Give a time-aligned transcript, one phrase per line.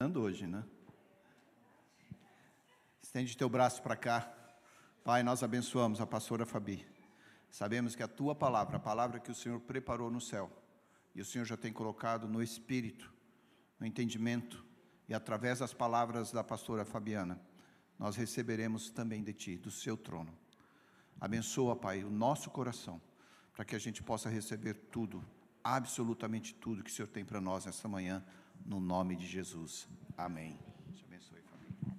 [0.00, 0.62] hoje, né?
[3.02, 4.32] Estende teu braço para cá.
[5.02, 6.86] Pai, nós abençoamos a pastora Fabi.
[7.50, 10.52] Sabemos que a tua palavra, a palavra que o Senhor preparou no céu,
[11.16, 13.12] e o Senhor já tem colocado no espírito,
[13.80, 14.64] no entendimento,
[15.08, 17.40] e através das palavras da pastora Fabiana,
[17.98, 20.32] nós receberemos também de ti, do seu trono.
[21.20, 23.02] Abençoa, Pai, o nosso coração,
[23.52, 25.24] para que a gente possa receber tudo,
[25.64, 28.24] absolutamente tudo que o Senhor tem para nós nesta manhã
[28.64, 29.88] no nome de Jesus.
[30.16, 30.58] Amém.
[30.94, 31.98] Te abençoe, família.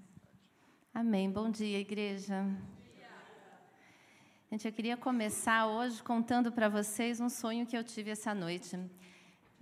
[0.94, 1.32] Amém.
[1.32, 2.46] Bom dia, igreja.
[4.52, 8.80] Gente, eu queria começar hoje contando para vocês um sonho que eu tive essa noite.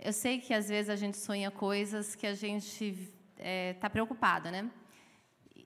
[0.00, 3.90] Eu sei que às vezes a gente sonha coisas que a gente está é, tá
[3.90, 4.70] preocupado, né?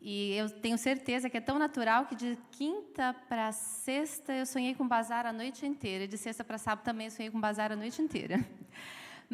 [0.04, 4.74] E eu tenho certeza que é tão natural que de quinta para sexta eu sonhei
[4.74, 6.02] com bazar a noite inteira.
[6.02, 8.44] E de sexta para sábado também eu sonhei com bazar a noite inteira.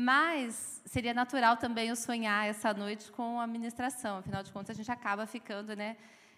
[0.01, 4.19] Mas seria natural também eu sonhar essa noite com a ministração.
[4.19, 5.97] Afinal de contas, a gente acaba ficando né,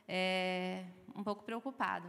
[0.08, 0.82] é,
[1.14, 2.08] um pouco preocupado.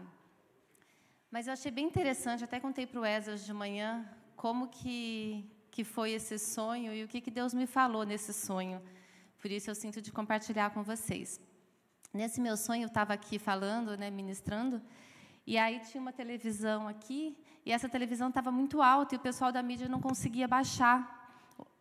[1.29, 5.83] Mas eu achei bem interessante, até contei para o Esdras de manhã, como que, que
[5.83, 8.81] foi esse sonho e o que, que Deus me falou nesse sonho.
[9.37, 11.37] Por isso eu sinto de compartilhar com vocês.
[12.13, 14.81] Nesse meu sonho, eu estava aqui falando, né, ministrando,
[15.45, 19.51] e aí tinha uma televisão aqui, e essa televisão estava muito alta, e o pessoal
[19.51, 21.20] da mídia não conseguia baixar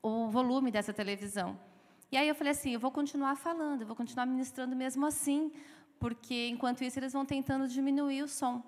[0.02, 1.58] o volume dessa televisão.
[2.10, 5.52] E aí eu falei assim, eu vou continuar falando, eu vou continuar ministrando mesmo assim,
[5.98, 8.62] porque enquanto isso eles vão tentando diminuir o som.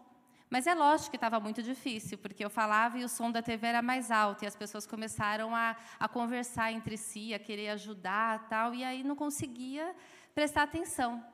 [0.49, 3.67] Mas é lógico que estava muito difícil, porque eu falava e o som da TV
[3.67, 8.49] era mais alto, e as pessoas começaram a, a conversar entre si, a querer ajudar,
[8.49, 9.97] tal, e aí não conseguia
[10.35, 11.25] prestar atenção.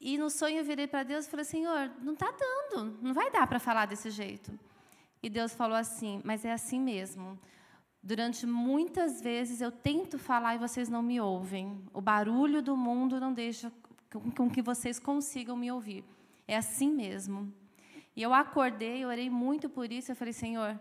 [0.00, 3.30] E no sonho eu virei para Deus e falei: Senhor, não está dando, não vai
[3.30, 4.56] dar para falar desse jeito.
[5.20, 7.38] E Deus falou assim: Mas é assim mesmo.
[8.06, 11.82] Durante muitas vezes eu tento falar e vocês não me ouvem.
[11.90, 13.72] O barulho do mundo não deixa
[14.36, 16.04] com que vocês consigam me ouvir.
[16.46, 17.50] É assim mesmo.
[18.14, 20.12] E eu acordei, orei muito por isso.
[20.12, 20.78] Eu falei, Senhor,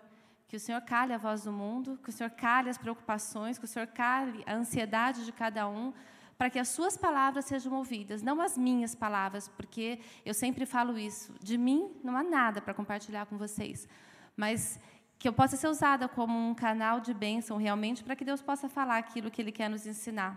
[0.50, 3.63] que o Senhor cale a voz do mundo, que o Senhor cale as preocupações, que
[3.63, 5.94] o Senhor cale a ansiedade de cada um,
[6.38, 11.00] para que as suas palavras sejam ouvidas, não as minhas palavras, porque eu sempre falo
[11.00, 11.33] isso.
[11.41, 13.88] De mim não há nada para compartilhar com vocês,
[14.35, 14.78] mas
[15.23, 18.67] que eu possa ser usada como um canal de bênção realmente para que Deus possa
[18.67, 20.34] falar aquilo que Ele quer nos ensinar.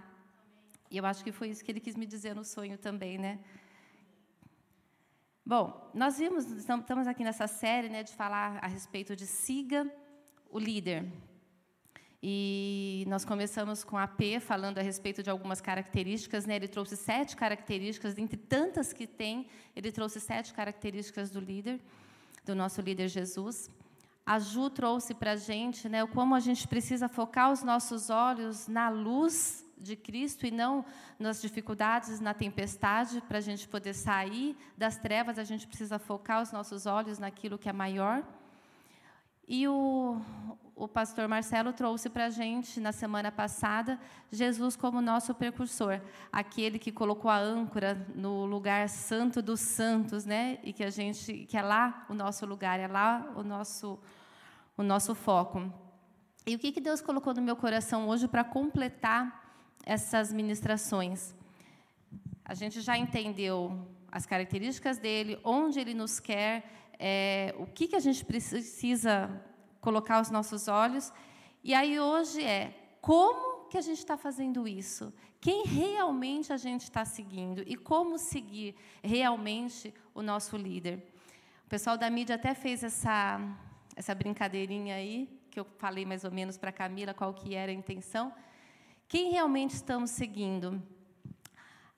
[0.88, 3.40] E eu acho que foi isso que Ele quis me dizer no sonho também, né?
[5.44, 9.92] Bom, nós vimos, estamos aqui nessa série, né, de falar a respeito de siga
[10.52, 11.04] o líder.
[12.22, 16.46] E nós começamos com a P falando a respeito de algumas características.
[16.46, 16.54] Né?
[16.54, 21.80] Ele trouxe sete características, dentre tantas que tem, ele trouxe sete características do líder,
[22.44, 23.68] do nosso líder Jesus.
[24.26, 28.66] A Ju trouxe para a gente né, como a gente precisa focar os nossos olhos
[28.66, 30.84] na luz de Cristo e não
[31.18, 36.42] nas dificuldades, na tempestade, para a gente poder sair das trevas, a gente precisa focar
[36.42, 38.24] os nossos olhos naquilo que é maior.
[39.46, 40.20] E o,
[40.74, 43.98] o pastor Marcelo trouxe para a gente, na semana passada,
[44.32, 46.00] Jesus como nosso precursor,
[46.32, 50.58] aquele que colocou a âncora no lugar santo dos santos, né?
[50.64, 53.98] e que, a gente, que é lá o nosso lugar, é lá o nosso
[54.76, 55.72] o nosso foco.
[56.46, 61.34] E o que, que Deus colocou no meu coração hoje para completar essas ministrações?
[62.44, 66.64] A gente já entendeu as características dele, onde ele nos quer,
[66.98, 69.42] é, o que, que a gente precisa
[69.80, 71.12] colocar os nossos olhos.
[71.64, 75.12] E aí hoje é como que a gente está fazendo isso?
[75.40, 81.12] Quem realmente a gente está seguindo e como seguir realmente o nosso líder?
[81.66, 83.40] O pessoal da mídia até fez essa
[83.96, 87.72] essa brincadeirinha aí, que eu falei mais ou menos para a Camila qual que era
[87.72, 88.30] a intenção.
[89.08, 90.82] Quem realmente estamos seguindo?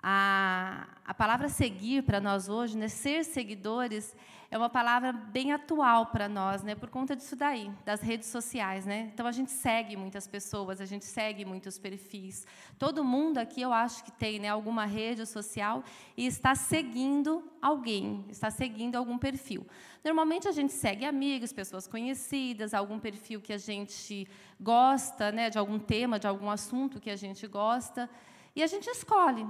[0.01, 4.15] A, a palavra seguir para nós hoje, né, ser seguidores,
[4.51, 8.87] é uma palavra bem atual para nós, né, por conta disso daí, das redes sociais,
[8.87, 9.11] né?
[9.13, 12.47] Então a gente segue muitas pessoas, a gente segue muitos perfis.
[12.79, 15.85] Todo mundo aqui, eu acho que tem, né, alguma rede social
[16.17, 19.67] e está seguindo alguém, está seguindo algum perfil.
[20.03, 24.27] Normalmente a gente segue amigos, pessoas conhecidas, algum perfil que a gente
[24.59, 28.09] gosta, né, de algum tema, de algum assunto que a gente gosta,
[28.57, 29.47] e a gente escolhe.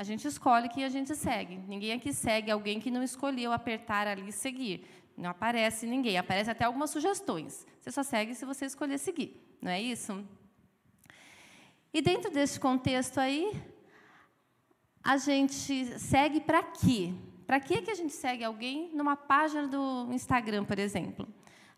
[0.00, 1.58] A gente escolhe quem a gente segue.
[1.68, 4.86] Ninguém aqui segue alguém que não escolheu apertar ali e seguir.
[5.14, 6.16] Não aparece ninguém.
[6.16, 7.66] Aparece até algumas sugestões.
[7.78, 9.38] Você só segue se você escolher seguir.
[9.60, 10.26] Não é isso?
[11.92, 13.52] E dentro desse contexto aí,
[15.04, 17.12] a gente segue para quê?
[17.46, 21.28] Para que que a gente segue alguém numa página do Instagram, por exemplo?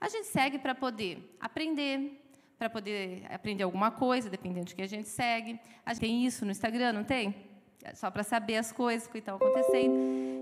[0.01, 2.23] A gente segue para poder aprender,
[2.57, 5.59] para poder aprender alguma coisa, dependendo de que a gente segue.
[5.85, 7.51] A gente tem isso no Instagram, não tem?
[7.95, 9.95] Só para saber as coisas que estão acontecendo.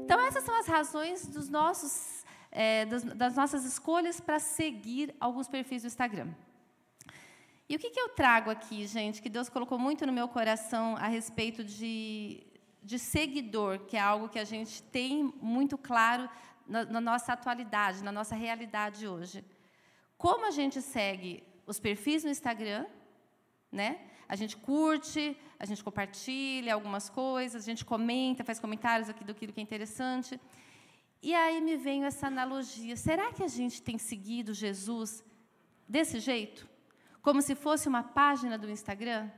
[0.05, 5.49] Então, essas são as razões dos nossos, é, das, das nossas escolhas para seguir alguns
[5.49, 6.29] perfis do Instagram.
[7.69, 10.97] E o que, que eu trago aqui, gente, que Deus colocou muito no meu coração
[10.97, 12.43] a respeito de,
[12.83, 16.29] de seguidor, que é algo que a gente tem muito claro
[16.67, 19.45] na, na nossa atualidade, na nossa realidade hoje.
[20.19, 22.87] Como a gente segue os perfis no Instagram,
[23.71, 24.01] né?
[24.33, 25.23] A gente curte,
[25.59, 30.33] a gente compartilha algumas coisas, a gente comenta, faz comentários aqui do que é interessante.
[31.29, 35.09] E aí me veio essa analogia: será que a gente tem seguido Jesus
[35.97, 36.71] desse jeito?
[37.23, 39.31] como se fosse uma página do Instagram?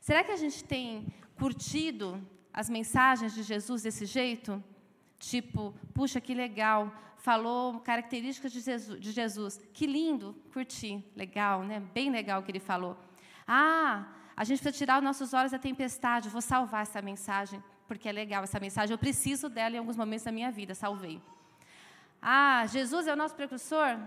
[0.00, 1.06] Será que a gente tem
[1.38, 2.20] curtido
[2.52, 4.62] as mensagens de Jesus desse jeito?
[5.18, 9.60] Tipo, puxa, que legal, falou características de Jesus, de Jesus.
[9.72, 11.80] Que lindo, curti, legal, né?
[11.92, 12.96] Bem legal o que ele falou.
[13.52, 14.04] Ah,
[14.36, 18.12] a gente precisa tirar os nossos olhos da tempestade, vou salvar essa mensagem, porque é
[18.12, 21.20] legal essa mensagem, eu preciso dela em alguns momentos da minha vida, salvei.
[22.22, 23.98] Ah, Jesus é o nosso precursor?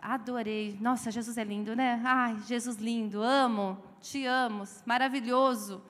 [0.00, 0.78] Adorei.
[0.80, 2.00] Nossa, Jesus é lindo, né?
[2.04, 5.82] Ai, Jesus lindo, amo, te amo, maravilhoso.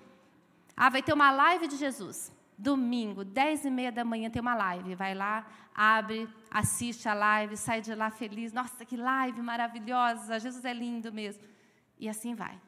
[0.75, 2.33] Ah, vai ter uma live de Jesus.
[2.57, 4.95] Domingo, dez e meia da manhã, tem uma live.
[4.95, 8.55] Vai lá, abre, assiste a live, sai de lá feliz.
[8.55, 10.41] Nossa, que live maravilhosa!
[10.41, 11.45] Jesus é lindo mesmo.
[12.01, 12.59] E assim vai.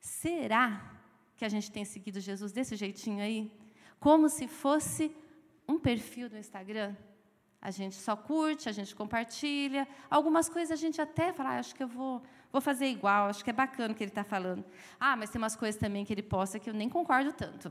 [0.00, 0.94] Será
[1.36, 3.50] que a gente tem seguido Jesus desse jeitinho aí?
[4.00, 5.14] Como se fosse
[5.66, 6.94] um perfil do Instagram?
[7.60, 9.86] A gente só curte, a gente compartilha.
[10.08, 12.22] Algumas coisas a gente até fala, ah, acho que eu vou,
[12.52, 14.64] vou fazer igual, acho que é bacana o que ele está falando.
[14.98, 17.70] Ah, mas tem umas coisas também que ele posta que eu nem concordo tanto.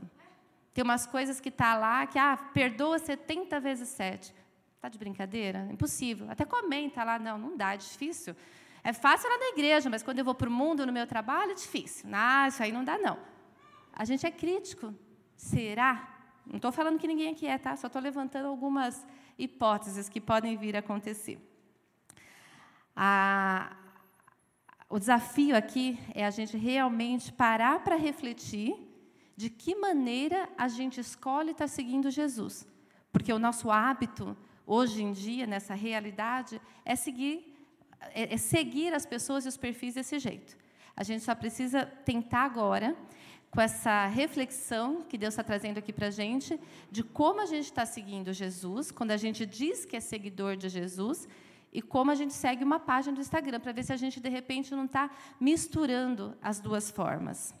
[0.74, 4.34] Tem umas coisas que está lá que, ah, perdoa 70 vezes 7.
[4.76, 5.66] Está de brincadeira?
[5.72, 6.30] Impossível.
[6.30, 8.36] Até comenta lá, não, não dá, é difícil.
[8.82, 11.52] É fácil lá na igreja, mas quando eu vou para o mundo, no meu trabalho,
[11.52, 12.08] é difícil.
[12.12, 13.18] Ah, isso aí não dá, não.
[13.92, 14.94] A gente é crítico.
[15.36, 16.16] Será?
[16.46, 17.76] Não estou falando que ninguém aqui é, tá?
[17.76, 19.06] Só estou levantando algumas
[19.38, 21.38] hipóteses que podem vir a acontecer.
[24.88, 28.74] O desafio aqui é a gente realmente parar para refletir
[29.36, 32.66] de que maneira a gente escolhe estar seguindo Jesus.
[33.12, 34.36] Porque o nosso hábito,
[34.66, 37.47] hoje em dia, nessa realidade, é seguir,
[38.00, 40.56] é, é seguir as pessoas e os perfis desse jeito.
[40.96, 42.96] A gente só precisa tentar agora
[43.50, 46.60] com essa reflexão que Deus está trazendo aqui para a gente,
[46.90, 50.68] de como a gente está seguindo Jesus, quando a gente diz que é seguidor de
[50.68, 51.26] Jesus,
[51.72, 54.28] e como a gente segue uma página do Instagram, para ver se a gente, de
[54.28, 55.10] repente, não está
[55.40, 57.54] misturando as duas formas.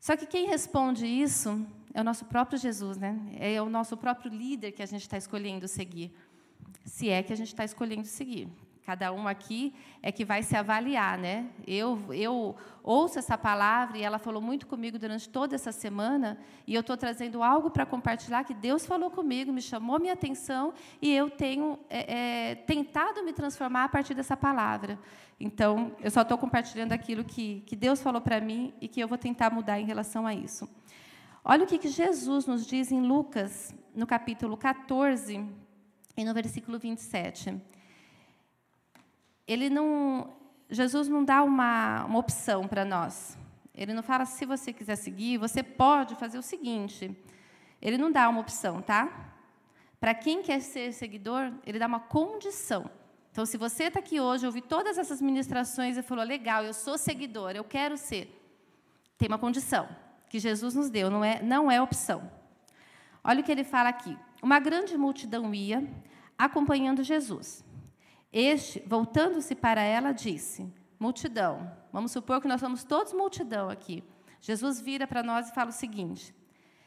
[0.00, 3.18] Só que quem responde isso é o nosso próprio Jesus, né?
[3.38, 6.14] é o nosso próprio líder que a gente está escolhendo seguir,
[6.88, 8.48] se é que a gente está escolhendo seguir.
[8.84, 11.50] Cada um aqui é que vai se avaliar, né?
[11.66, 16.74] Eu, eu ouço essa palavra e ela falou muito comigo durante toda essa semana e
[16.74, 21.14] eu estou trazendo algo para compartilhar que Deus falou comigo, me chamou minha atenção e
[21.14, 24.98] eu tenho é, é, tentado me transformar a partir dessa palavra.
[25.38, 29.06] Então, eu só estou compartilhando aquilo que, que Deus falou para mim e que eu
[29.06, 30.66] vou tentar mudar em relação a isso.
[31.44, 35.67] Olha o que, que Jesus nos diz em Lucas, no capítulo 14
[36.18, 37.60] e no versículo 27
[39.46, 40.36] ele não,
[40.68, 43.38] Jesus não dá uma, uma opção para nós.
[43.74, 47.16] Ele não fala, se você quiser seguir, você pode fazer o seguinte.
[47.80, 49.32] Ele não dá uma opção, tá?
[49.98, 52.90] Para quem quer ser seguidor, ele dá uma condição.
[53.32, 56.98] Então, se você está aqui hoje, ouviu todas essas ministrações e falou, legal, eu sou
[56.98, 58.34] seguidor, eu quero ser,
[59.16, 59.88] tem uma condição
[60.28, 62.30] que Jesus nos deu, não é, não é opção.
[63.24, 64.16] Olha o que ele fala aqui.
[64.42, 65.86] Uma grande multidão ia
[66.36, 67.64] acompanhando Jesus.
[68.32, 74.04] Este, voltando-se para ela, disse: Multidão, vamos supor que nós somos todos multidão aqui.
[74.40, 76.34] Jesus vira para nós e fala o seguinte: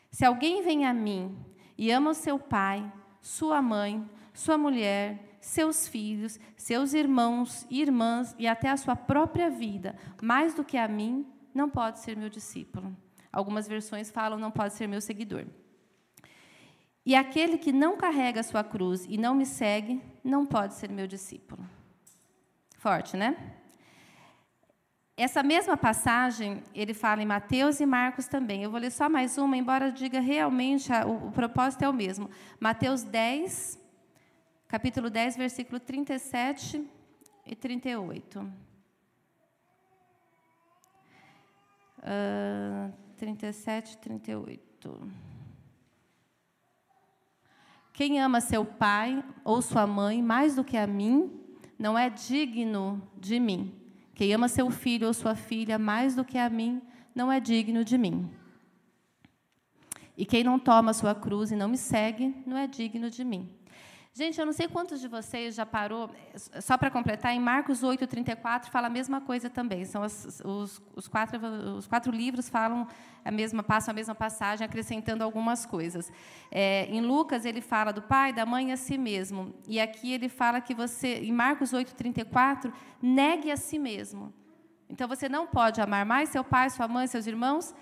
[0.10, 1.38] Se alguém vem a mim
[1.78, 8.36] e ama o seu pai, sua mãe, sua mulher, seus filhos, seus irmãos e irmãs
[8.38, 12.30] e até a sua própria vida, mais do que a mim, não pode ser meu
[12.30, 12.96] discípulo.
[13.32, 15.46] Algumas versões falam não pode ser meu seguidor.
[17.06, 20.90] E aquele que não carrega a sua cruz e não me segue, não pode ser
[20.90, 21.68] meu discípulo.
[22.78, 23.36] Forte, né?
[25.18, 28.64] Essa mesma passagem, ele fala em Mateus e Marcos também.
[28.64, 32.30] Eu vou ler só mais uma, embora diga realmente, o, o propósito é o mesmo.
[32.60, 33.80] Mateus 10,
[34.68, 36.88] capítulo 10, versículo 37
[37.46, 38.40] e 38.
[42.00, 45.31] Uh, 37 e 38.
[48.02, 51.40] Quem ama seu pai ou sua mãe mais do que a mim,
[51.78, 53.72] não é digno de mim.
[54.16, 56.82] Quem ama seu filho ou sua filha mais do que a mim,
[57.14, 58.28] não é digno de mim.
[60.18, 63.48] E quem não toma sua cruz e não me segue, não é digno de mim.
[64.14, 68.06] Gente, eu não sei quantos de vocês já parou, só para completar, em Marcos 8,
[68.06, 69.86] 34 fala a mesma coisa também.
[69.86, 71.40] São os, os, quatro,
[71.78, 72.86] os quatro livros falam
[73.24, 76.12] a mesma, passam a mesma passagem, acrescentando algumas coisas.
[76.52, 79.56] É, em Lucas, ele fala do pai, da mãe a si mesmo.
[79.66, 84.34] E aqui ele fala que você, em Marcos 8, 34, negue a si mesmo.
[84.90, 87.74] Então, você não pode amar mais seu pai, sua mãe, seus irmãos.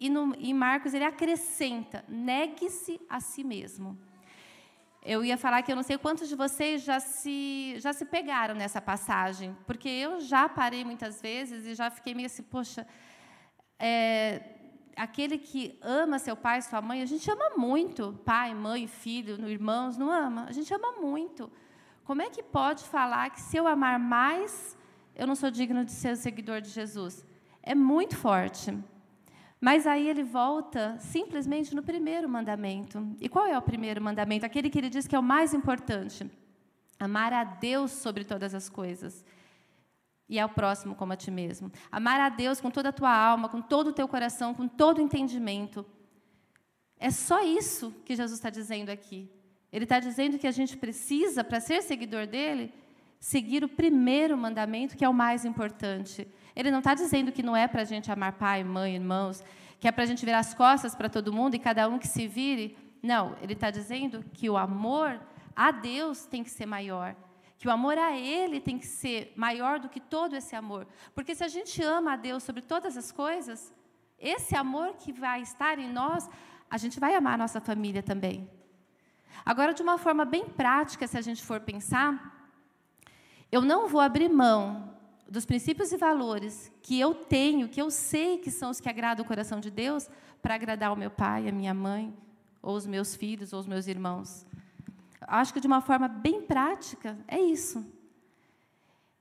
[0.00, 3.98] E no, em Marcos, ele acrescenta: negue-se a si mesmo.
[5.08, 8.56] Eu ia falar que eu não sei quantos de vocês já se, já se pegaram
[8.56, 12.84] nessa passagem, porque eu já parei muitas vezes e já fiquei meio assim, poxa,
[13.78, 14.42] é,
[14.96, 19.96] aquele que ama seu pai, sua mãe, a gente ama muito, pai, mãe, filho, irmãos,
[19.96, 20.44] não ama?
[20.48, 21.52] A gente ama muito.
[22.02, 24.76] Como é que pode falar que se eu amar mais,
[25.14, 27.24] eu não sou digno de ser seguidor de Jesus?
[27.62, 28.76] É muito forte.
[29.60, 33.16] Mas aí ele volta simplesmente no primeiro mandamento.
[33.20, 34.44] E qual é o primeiro mandamento?
[34.44, 36.30] Aquele que ele diz que é o mais importante:
[36.98, 39.24] amar a Deus sobre todas as coisas.
[40.28, 41.70] E ao próximo como a ti mesmo.
[41.90, 44.98] Amar a Deus com toda a tua alma, com todo o teu coração, com todo
[44.98, 45.86] o entendimento.
[46.98, 49.30] É só isso que Jesus está dizendo aqui.
[49.72, 52.72] Ele está dizendo que a gente precisa, para ser seguidor dele,
[53.20, 56.26] seguir o primeiro mandamento, que é o mais importante.
[56.56, 59.44] Ele não está dizendo que não é para a gente amar pai, mãe, irmãos,
[59.78, 62.08] que é para a gente virar as costas para todo mundo e cada um que
[62.08, 62.76] se vire.
[63.02, 65.20] Não, ele está dizendo que o amor
[65.54, 67.14] a Deus tem que ser maior.
[67.58, 70.86] Que o amor a Ele tem que ser maior do que todo esse amor.
[71.14, 73.72] Porque se a gente ama a Deus sobre todas as coisas,
[74.18, 76.28] esse amor que vai estar em nós,
[76.70, 78.48] a gente vai amar a nossa família também.
[79.44, 82.50] Agora, de uma forma bem prática, se a gente for pensar,
[83.52, 84.95] eu não vou abrir mão
[85.28, 89.24] dos princípios e valores que eu tenho, que eu sei que são os que agradam
[89.24, 90.08] o coração de Deus,
[90.40, 92.16] para agradar o meu pai, a minha mãe,
[92.62, 94.46] ou os meus filhos, ou os meus irmãos.
[95.20, 97.84] Acho que de uma forma bem prática, é isso.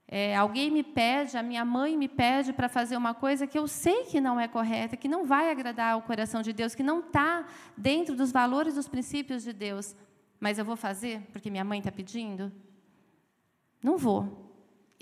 [0.07, 3.67] É, alguém me pede, a minha mãe me pede para fazer uma coisa que eu
[3.67, 6.99] sei que não é correta, que não vai agradar o coração de Deus, que não
[6.99, 9.95] está dentro dos valores, dos princípios de Deus.
[10.39, 12.51] Mas eu vou fazer porque minha mãe está pedindo?
[13.81, 14.44] Não vou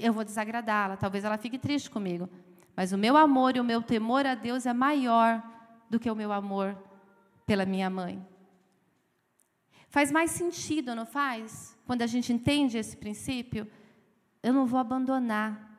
[0.04, 2.30] eu vou desagradá-la, talvez ela fique triste comigo.
[2.76, 5.42] Mas o meu amor e o meu temor a Deus é maior
[5.90, 6.78] do que o meu amor
[7.46, 8.26] pela minha mãe.
[9.90, 11.78] Faz mais sentido, não faz?
[11.86, 13.68] Quando a gente entende esse princípio,
[14.42, 15.73] eu não vou abandonar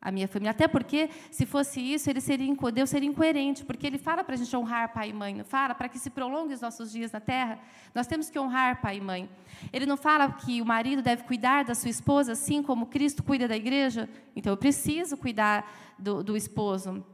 [0.00, 0.50] a minha família.
[0.50, 4.38] Até porque, se fosse isso, ele seria, Deus seria incoerente, porque ele fala para a
[4.38, 5.74] gente honrar pai e mãe, não fala?
[5.74, 7.58] Para que se prolongue os nossos dias na terra,
[7.94, 9.28] nós temos que honrar pai e mãe.
[9.72, 13.48] Ele não fala que o marido deve cuidar da sua esposa, assim como Cristo cuida
[13.48, 14.08] da igreja?
[14.34, 17.04] Então, eu preciso cuidar do, do esposo.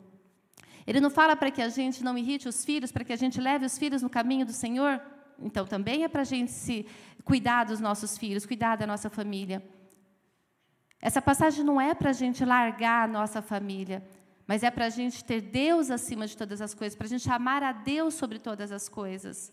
[0.87, 3.41] Ele não fala para que a gente não irrite os filhos, para que a gente
[3.41, 5.01] leve os filhos no caminho do Senhor?
[5.39, 6.87] Então, também é para a gente se
[7.25, 9.63] cuidar dos nossos filhos, cuidar da nossa família.
[11.03, 14.07] Essa passagem não é para a gente largar a nossa família,
[14.47, 17.29] mas é para a gente ter Deus acima de todas as coisas, para a gente
[17.29, 19.53] amar a Deus sobre todas as coisas.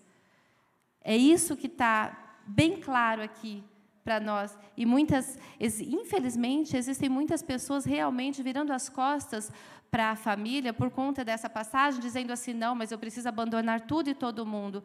[1.02, 3.64] É isso que está bem claro aqui
[4.04, 4.56] para nós.
[4.78, 9.52] E muitas, infelizmente, existem muitas pessoas realmente virando as costas
[9.90, 14.10] para a família por conta dessa passagem, dizendo assim: não, mas eu preciso abandonar tudo
[14.10, 14.84] e todo mundo.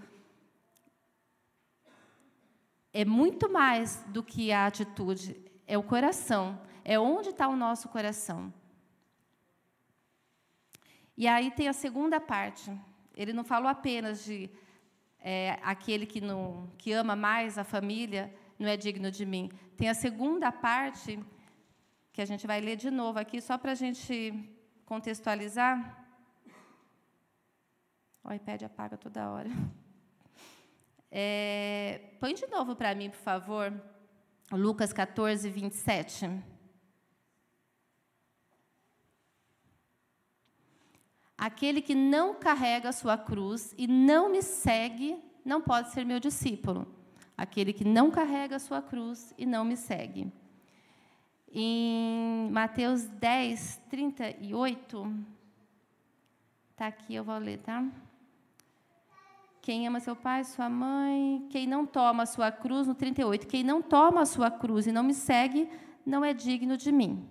[2.90, 7.88] É muito mais do que a atitude, é o coração, é onde está o nosso
[7.88, 8.52] coração.
[11.16, 12.73] E aí tem a segunda parte.
[13.16, 14.50] Ele não falou apenas de
[15.21, 19.50] é, aquele que, não, que ama mais a família não é digno de mim.
[19.76, 21.18] Tem a segunda parte,
[22.12, 24.33] que a gente vai ler de novo aqui, só para a gente
[24.85, 26.04] contextualizar.
[28.23, 29.50] O iPad apaga toda hora.
[31.11, 33.73] É, põe de novo para mim, por favor.
[34.56, 36.30] Lucas 14, 27.
[41.37, 46.18] Aquele que não carrega a sua cruz e não me segue, não pode ser meu
[46.18, 46.87] discípulo.
[47.37, 50.32] Aquele que não carrega a sua cruz e não me segue.
[51.52, 55.25] Em Mateus 10, 38,
[56.70, 57.84] está aqui, eu vou ler, tá?
[59.64, 63.64] Quem ama seu pai, sua mãe, quem não toma a sua cruz, no 38, quem
[63.64, 65.66] não toma a sua cruz e não me segue,
[66.04, 67.26] não é digno de mim.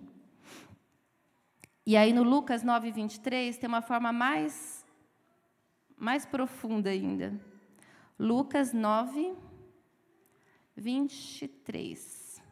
[1.86, 4.84] E aí no Lucas 9, 23, tem uma forma mais,
[5.96, 7.40] mais profunda ainda.
[8.18, 9.32] Lucas 9,
[10.74, 12.42] 23.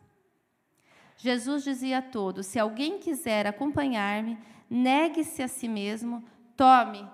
[1.16, 4.38] Jesus dizia a todos: se alguém quiser acompanhar-me,
[4.70, 6.22] negue-se a si mesmo,
[6.56, 7.04] tome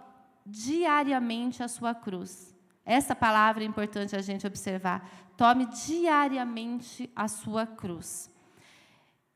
[0.44, 2.57] diariamente a sua cruz.
[2.88, 5.06] Essa palavra é importante a gente observar.
[5.36, 8.30] Tome diariamente a sua cruz.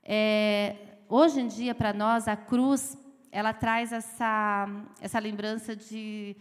[0.03, 0.75] É,
[1.07, 2.97] hoje em dia, para nós, a cruz
[3.31, 4.67] ela traz essa,
[5.03, 6.35] essa lembrança de,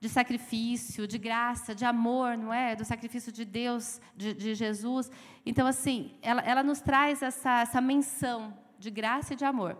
[0.00, 2.74] de sacrifício, de graça, de amor, não é?
[2.74, 5.12] Do sacrifício de Deus, de, de Jesus.
[5.46, 9.78] Então, assim, ela, ela nos traz essa, essa menção de graça e de amor.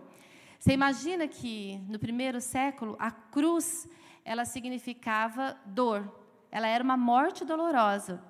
[0.57, 3.89] Você imagina que no primeiro século a cruz
[4.23, 6.23] ela significava dor.
[6.55, 8.23] Ela era uma morte dolorosa,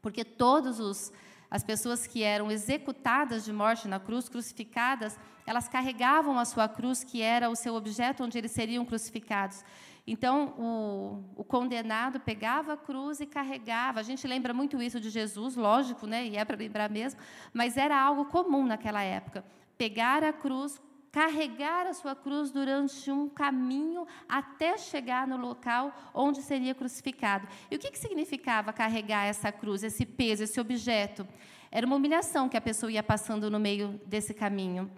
[0.00, 1.12] porque todos os
[1.50, 7.04] as pessoas que eram executadas de morte na cruz, crucificadas, elas carregavam a sua cruz,
[7.04, 9.62] que era o seu objeto onde eles seriam crucificados.
[10.06, 14.00] Então, o, o, condenado pegava a cruz e carregava.
[14.00, 16.24] A gente lembra muito isso de Jesus, lógico, né?
[16.24, 17.20] e é para lembrar mesmo,
[17.52, 19.44] mas era algo comum naquela época.
[19.76, 20.80] Pegar a cruz,
[21.12, 27.48] carregar a sua cruz durante um caminho até chegar no local onde seria crucificado.
[27.70, 31.26] E o que, que significava carregar essa cruz, esse peso, esse objeto?
[31.70, 34.90] Era uma humilhação que a pessoa ia passando no meio desse caminho.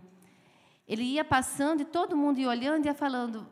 [0.86, 3.46] Ele ia passando e todo mundo ia olhando e ia falando: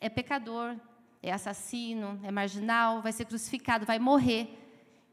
[0.00, 0.76] é pecador,
[1.22, 4.54] é assassino, é marginal, vai ser crucificado, vai morrer.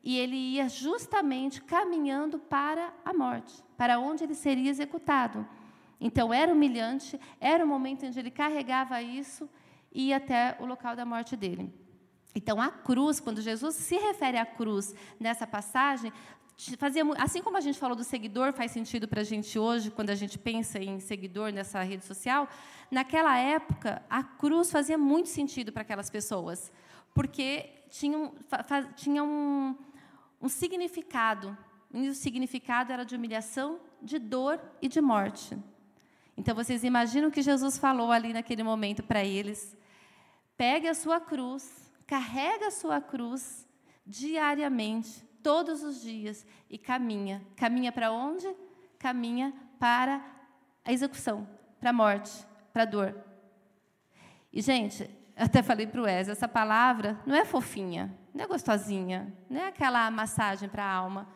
[0.04, 5.48] E ele ia justamente caminhando para a morte, para onde ele seria executado.
[6.00, 9.50] Então era humilhante, era o momento que ele carregava isso
[9.92, 11.74] e ia até o local da morte dele.
[12.36, 16.12] Então a cruz, quando Jesus se refere à cruz nessa passagem,
[16.78, 20.10] fazia assim como a gente falou do seguidor faz sentido para a gente hoje quando
[20.10, 22.48] a gente pensa em seguidor nessa rede social
[22.90, 26.72] naquela época a cruz fazia muito sentido para aquelas pessoas
[27.14, 28.32] porque tinha,
[28.96, 29.76] tinha um,
[30.42, 31.58] um significado
[31.94, 35.58] e o significado era de humilhação de dor e de morte
[36.38, 39.76] então vocês imaginam que Jesus falou ali naquele momento para eles:
[40.58, 43.68] pegue a sua cruz, carrega a sua cruz
[44.06, 47.42] diariamente, todos os dias e caminha.
[47.56, 48.48] Caminha para onde?
[49.00, 50.24] Caminha para
[50.84, 51.48] a execução,
[51.80, 52.32] para a morte,
[52.74, 53.16] para a dor.
[54.52, 59.34] E gente, até falei para o Wes, essa palavra não é fofinha, não é gostosinha,
[59.50, 61.28] não é aquela massagem para a alma,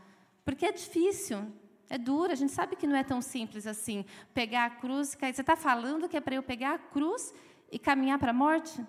[0.45, 1.52] porque é difícil.
[1.89, 4.06] É dura, a gente sabe que não é tão simples assim.
[4.34, 7.34] Pegar a cruz, você está falando que é para eu pegar a cruz
[7.71, 8.86] e caminhar para a morte?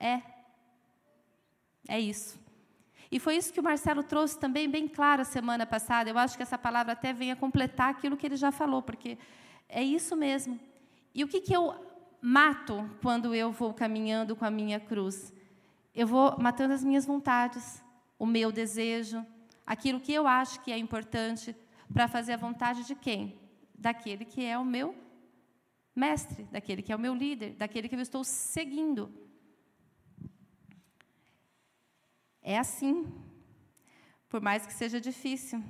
[0.00, 0.22] É.
[1.86, 2.40] É isso.
[3.10, 6.08] E foi isso que o Marcelo trouxe também bem claro a semana passada.
[6.08, 9.18] Eu acho que essa palavra até vem a completar aquilo que ele já falou, porque
[9.68, 10.58] é isso mesmo.
[11.14, 11.74] E o que, que eu
[12.20, 15.32] mato quando eu vou caminhando com a minha cruz?
[15.94, 17.82] Eu vou matando as minhas vontades,
[18.18, 19.24] o meu desejo,
[19.66, 21.56] aquilo que eu acho que é importante,
[21.92, 23.38] para fazer a vontade de quem?
[23.74, 24.94] Daquele que é o meu
[25.94, 29.12] mestre, daquele que é o meu líder, daquele que eu estou seguindo.
[32.40, 33.12] É assim,
[34.28, 35.62] por mais que seja difícil.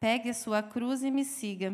[0.00, 1.72] Pegue a sua cruz e me siga.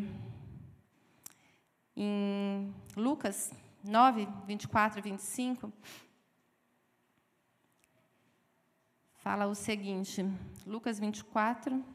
[1.95, 3.51] Em Lucas
[3.83, 5.73] 9, 24 e 25,
[9.29, 10.25] fala o seguinte,
[10.65, 11.85] Lucas 24,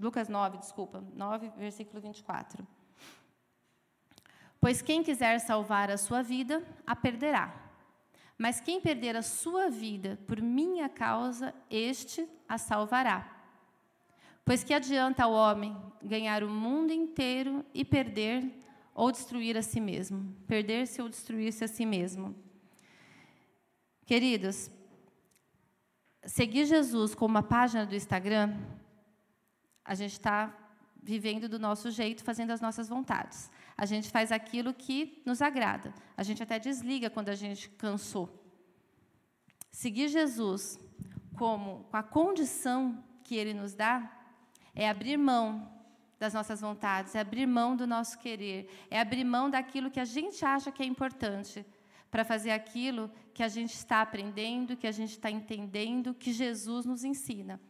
[0.00, 2.64] Lucas 9, desculpa, 9, versículo 24.
[4.60, 7.52] Pois quem quiser salvar a sua vida, a perderá.
[8.38, 13.28] Mas quem perder a sua vida por minha causa, este a salvará.
[14.44, 18.56] Pois que adianta ao homem ganhar o mundo inteiro e perder
[18.94, 20.32] ou destruir a si mesmo?
[20.46, 22.36] Perder-se ou destruir-se a si mesmo.
[24.06, 24.70] Queridos,
[26.28, 28.54] seguir Jesus com uma página do Instagram,
[29.84, 30.54] a gente está
[31.02, 33.50] vivendo do nosso jeito, fazendo as nossas vontades.
[33.76, 35.94] A gente faz aquilo que nos agrada.
[36.16, 38.28] A gente até desliga quando a gente cansou.
[39.72, 40.78] Seguir Jesus
[41.34, 44.12] como com a condição que ele nos dá
[44.74, 45.72] é abrir mão
[46.18, 50.04] das nossas vontades, é abrir mão do nosso querer, é abrir mão daquilo que a
[50.04, 51.64] gente acha que é importante
[52.10, 56.84] para fazer aquilo que a gente está aprendendo, que a gente está entendendo, que Jesus
[56.84, 57.60] nos ensina.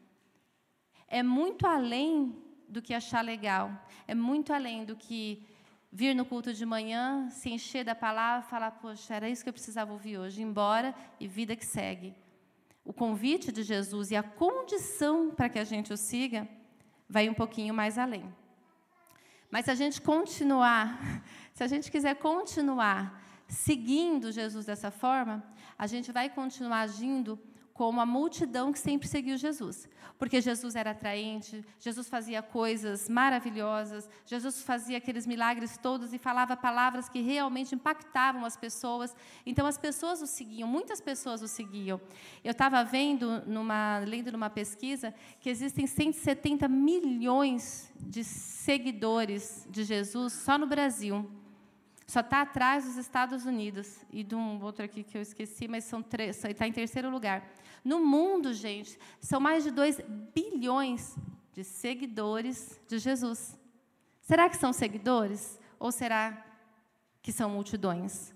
[1.07, 2.37] É muito além
[2.69, 3.71] do que achar legal,
[4.07, 5.43] é muito além do que
[5.91, 9.55] vir no culto de manhã, se encher da palavra, falar, poxa, era isso que eu
[9.55, 12.15] precisava ouvir hoje, embora e vida que segue.
[12.85, 16.49] O convite de Jesus e a condição para que a gente o siga
[17.09, 18.33] vai um pouquinho mais além.
[19.51, 21.23] Mas se a gente continuar,
[21.55, 25.43] se a gente quiser continuar seguindo Jesus dessa forma,
[25.77, 27.39] a gente vai continuar agindo
[27.79, 29.89] como a multidão que sempre seguiu Jesus.
[30.19, 36.57] Porque Jesus era atraente, Jesus fazia coisas maravilhosas, Jesus fazia aqueles milagres todos e falava
[36.57, 39.15] palavras que realmente impactavam as pessoas.
[39.47, 42.01] Então as pessoas o seguiam, muitas pessoas o seguiam.
[42.43, 50.33] Eu estava vendo, numa, lendo numa pesquisa, que existem 170 milhões de seguidores de Jesus
[50.33, 51.38] só no Brasil.
[52.09, 55.85] Só está atrás dos Estados Unidos e de um outro aqui que eu esqueci, mas
[55.85, 56.03] são
[56.49, 57.47] está em terceiro lugar.
[57.85, 60.01] No mundo, gente, são mais de 2
[60.35, 61.15] bilhões
[61.53, 63.59] de seguidores de Jesus.
[64.23, 66.47] Será que são seguidores ou será
[67.21, 68.33] que são multidões?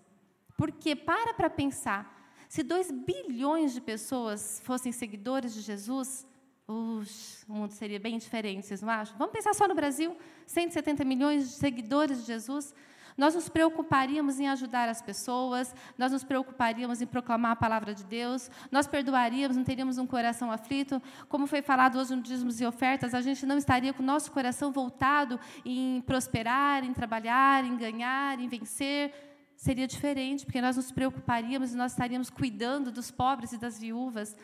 [0.54, 6.26] Porque para para pensar, se 2 bilhões de pessoas fossem seguidores de Jesus,
[6.68, 9.16] ux, o mundo seria bem diferente, vocês não acham?
[9.16, 10.14] Vamos pensar só no Brasil,
[10.46, 12.74] 170 milhões de seguidores de Jesus.
[13.16, 18.04] Nós nos preocuparíamos em ajudar as pessoas, nós nos preocuparíamos em proclamar a palavra de
[18.04, 21.00] Deus, nós perdoaríamos, não teríamos um coração aflito.
[21.28, 24.30] Como foi falado hoje no dízimos e ofertas, a gente não estaria com o nosso
[24.32, 29.12] coração voltado em prosperar, em trabalhar, em ganhar, em vencer.
[29.56, 34.36] Seria diferente, porque nós nos preocuparíamos e nós estaríamos cuidando dos pobres e das viúvas.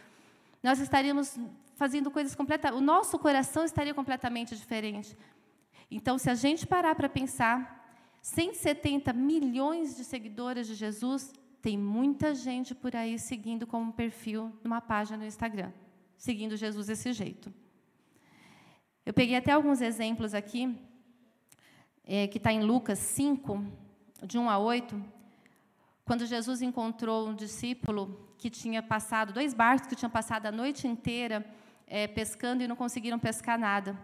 [0.63, 1.39] Nós estaríamos
[1.75, 2.81] fazendo coisas completamente.
[2.81, 5.17] O nosso coração estaria completamente diferente.
[5.91, 7.78] Então, se a gente parar para pensar,
[8.23, 14.81] 170 milhões de seguidores de Jesus, tem muita gente por aí seguindo como perfil numa
[14.81, 15.73] página no Instagram,
[16.17, 17.53] seguindo Jesus desse jeito.
[19.05, 20.77] Eu peguei até alguns exemplos aqui,
[22.05, 23.65] é, que está em Lucas 5,
[24.23, 25.03] de 1 a 8,
[26.05, 30.87] quando Jesus encontrou um discípulo que tinha passado, dois barcos que tinham passado a noite
[30.87, 31.45] inteira
[31.87, 33.99] é, pescando e não conseguiram pescar nada.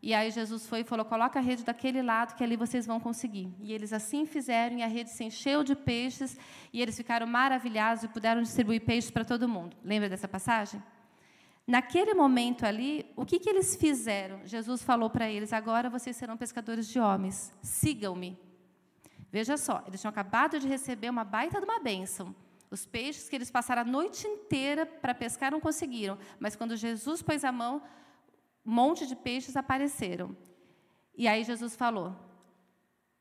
[0.00, 3.00] E aí Jesus foi e falou: coloca a rede daquele lado que ali vocês vão
[3.00, 3.52] conseguir.
[3.60, 6.38] E eles assim fizeram e a rede se encheu de peixes
[6.72, 9.76] e eles ficaram maravilhados e puderam distribuir peixes para todo mundo.
[9.82, 10.82] Lembra dessa passagem?
[11.66, 14.40] Naquele momento ali, o que, que eles fizeram?
[14.44, 18.38] Jesus falou para eles: agora vocês serão pescadores de homens, sigam-me.
[19.30, 22.34] Veja só, eles tinham acabado de receber uma baita de uma bênção.
[22.70, 27.20] Os peixes que eles passaram a noite inteira para pescar não conseguiram, mas quando Jesus
[27.22, 27.82] pôs a mão,
[28.68, 30.36] um monte de peixes apareceram.
[31.16, 32.14] E aí Jesus falou: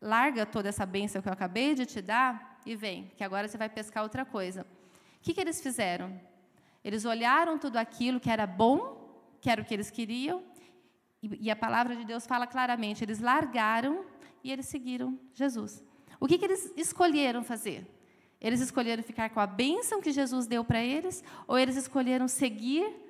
[0.02, 3.58] larga toda essa bênção que eu acabei de te dar e vem, que agora você
[3.58, 4.64] vai pescar outra coisa.
[4.64, 6.20] O que, que eles fizeram?
[6.84, 10.44] Eles olharam tudo aquilo que era bom, que era o que eles queriam,
[11.24, 14.06] e, e a palavra de Deus fala claramente: eles largaram
[14.44, 15.82] e eles seguiram Jesus.
[16.20, 17.88] O que, que eles escolheram fazer?
[18.42, 23.07] Eles escolheram ficar com a bênção que Jesus deu para eles, ou eles escolheram seguir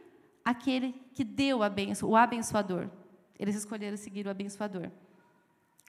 [0.47, 2.89] aquele que deu a benção, o abençoador.
[3.37, 4.89] Eles escolheram seguir o abençoador.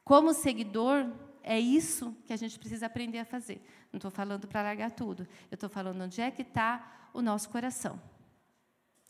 [0.03, 1.07] Como seguidor,
[1.45, 3.63] é isso que a gente precisa aprender a fazer.
[3.93, 5.29] Não estou falando para largar tudo.
[5.49, 8.03] Eu estou falando onde é que está o nosso coração.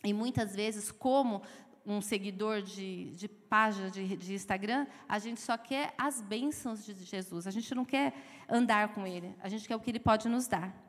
[0.04, 1.40] E muitas vezes, como
[1.86, 6.92] um seguidor de, de página de, de, Instagram, a gente só quer as bênçãos de
[6.92, 7.46] Jesus.
[7.46, 8.12] A gente não quer
[8.46, 9.34] andar com Ele.
[9.40, 10.87] A gente quer o que Ele pode nos dar.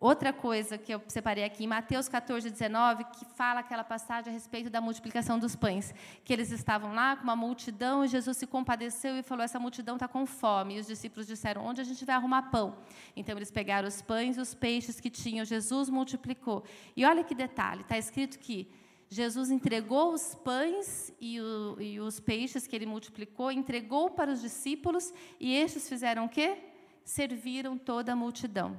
[0.00, 4.32] Outra coisa que eu separei aqui, em Mateus 14, 19, que fala aquela passagem a
[4.32, 5.92] respeito da multiplicação dos pães.
[6.24, 9.96] Que eles estavam lá com uma multidão e Jesus se compadeceu e falou: Essa multidão
[9.96, 10.76] está com fome.
[10.76, 12.76] E os discípulos disseram: Onde a gente vai arrumar pão?
[13.16, 16.62] Então eles pegaram os pães e os peixes que tinham, Jesus multiplicou.
[16.96, 18.70] E olha que detalhe: está escrito que
[19.10, 24.40] Jesus entregou os pães e, o, e os peixes que ele multiplicou, entregou para os
[24.40, 26.58] discípulos e estes fizeram o quê?
[27.04, 28.78] Serviram toda a multidão.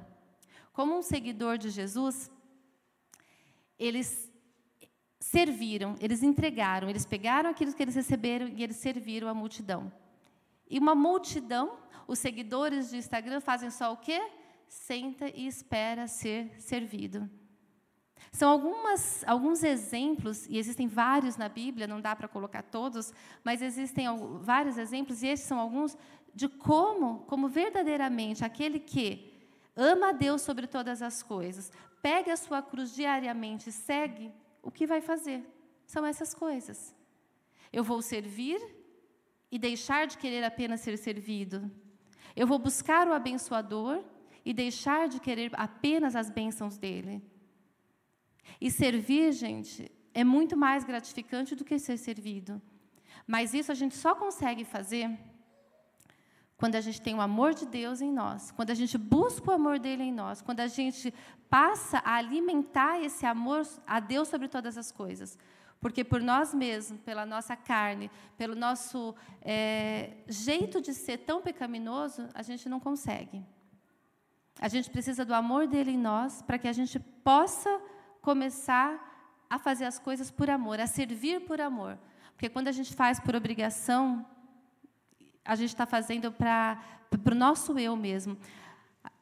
[0.80, 2.30] Como um seguidor de Jesus,
[3.78, 4.32] eles
[5.18, 9.92] serviram, eles entregaram, eles pegaram aquilo que eles receberam e eles serviram a multidão.
[10.70, 11.76] E uma multidão,
[12.08, 14.26] os seguidores de Instagram fazem só o quê?
[14.68, 17.28] Senta e espera ser servido.
[18.32, 23.12] São algumas, alguns exemplos, e existem vários na Bíblia, não dá para colocar todos,
[23.44, 24.06] mas existem
[24.40, 25.94] vários exemplos, e esses são alguns,
[26.34, 29.29] de como, como verdadeiramente aquele que
[29.76, 31.70] ama a Deus sobre todas as coisas,
[32.02, 35.44] pega a sua cruz diariamente e segue, o que vai fazer?
[35.86, 36.94] São essas coisas.
[37.72, 38.60] Eu vou servir
[39.50, 41.70] e deixar de querer apenas ser servido.
[42.36, 44.04] Eu vou buscar o abençoador
[44.44, 47.22] e deixar de querer apenas as bênçãos dele.
[48.60, 52.60] E servir, gente, é muito mais gratificante do que ser servido.
[53.26, 55.18] Mas isso a gente só consegue fazer
[56.60, 59.54] quando a gente tem o amor de Deus em nós, quando a gente busca o
[59.54, 61.12] amor dele em nós, quando a gente
[61.48, 65.38] passa a alimentar esse amor a Deus sobre todas as coisas.
[65.80, 72.28] Porque por nós mesmos, pela nossa carne, pelo nosso é, jeito de ser tão pecaminoso,
[72.34, 73.42] a gente não consegue.
[74.60, 77.80] A gente precisa do amor dele em nós para que a gente possa
[78.20, 78.90] começar
[79.48, 81.98] a fazer as coisas por amor, a servir por amor.
[82.34, 84.26] Porque quando a gente faz por obrigação,
[85.50, 86.78] a gente está fazendo para
[87.32, 88.38] o nosso eu mesmo.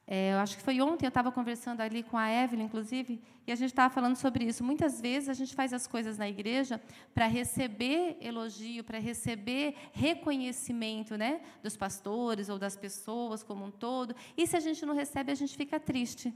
[0.06, 3.52] É, eu acho que foi ontem, eu estava conversando ali com a Evelyn, inclusive, e
[3.52, 4.62] a gente estava falando sobre isso.
[4.62, 6.82] Muitas vezes a gente faz as coisas na igreja
[7.14, 14.14] para receber elogio, para receber reconhecimento né, dos pastores ou das pessoas como um todo.
[14.36, 16.34] E se a gente não recebe, a gente fica triste.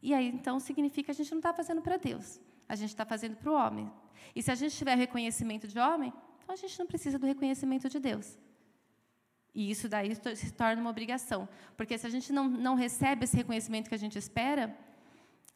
[0.00, 3.04] E aí, então, significa que a gente não está fazendo para Deus, a gente está
[3.04, 3.90] fazendo para o homem.
[4.32, 7.88] E se a gente tiver reconhecimento de homem, então a gente não precisa do reconhecimento
[7.88, 8.38] de Deus.
[9.54, 11.48] E isso daí se torna uma obrigação.
[11.76, 14.76] Porque se a gente não, não recebe esse reconhecimento que a gente espera,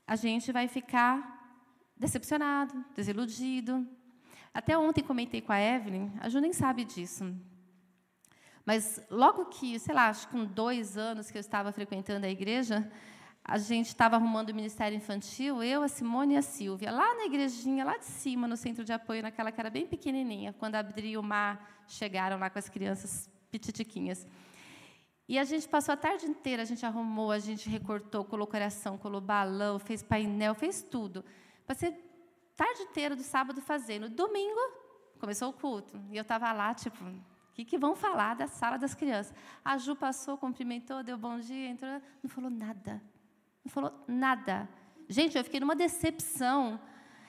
[0.06, 1.34] a gente vai ficar
[1.96, 3.86] decepcionado, desiludido.
[4.52, 7.34] Até ontem comentei com a Evelyn, a Ju nem sabe disso.
[8.64, 12.30] Mas logo que, sei lá, acho que com dois anos que eu estava frequentando a
[12.30, 12.90] igreja,
[13.44, 17.26] a gente estava arrumando o Ministério Infantil, eu, a Simone e a Silvia, lá na
[17.26, 21.20] igrejinha, lá de cima, no centro de apoio, naquela que era bem pequenininha, quando abriu
[21.20, 24.26] o mar, chegaram lá com as crianças pititiquinhas.
[25.28, 28.98] E a gente passou a tarde inteira, a gente arrumou, a gente recortou, colocou coração,
[28.98, 31.24] colocou balão, fez painel, fez tudo.
[31.64, 34.08] Passei a tarde inteira do sábado fazendo.
[34.08, 34.60] Domingo,
[35.20, 35.98] começou o culto.
[36.10, 39.32] E eu estava lá, tipo, o que, que vão falar da sala das crianças?
[39.64, 43.00] A Ju passou, cumprimentou, deu bom dia, entrou, não falou nada.
[43.64, 44.68] Não falou nada.
[45.08, 46.78] Gente, eu fiquei numa decepção.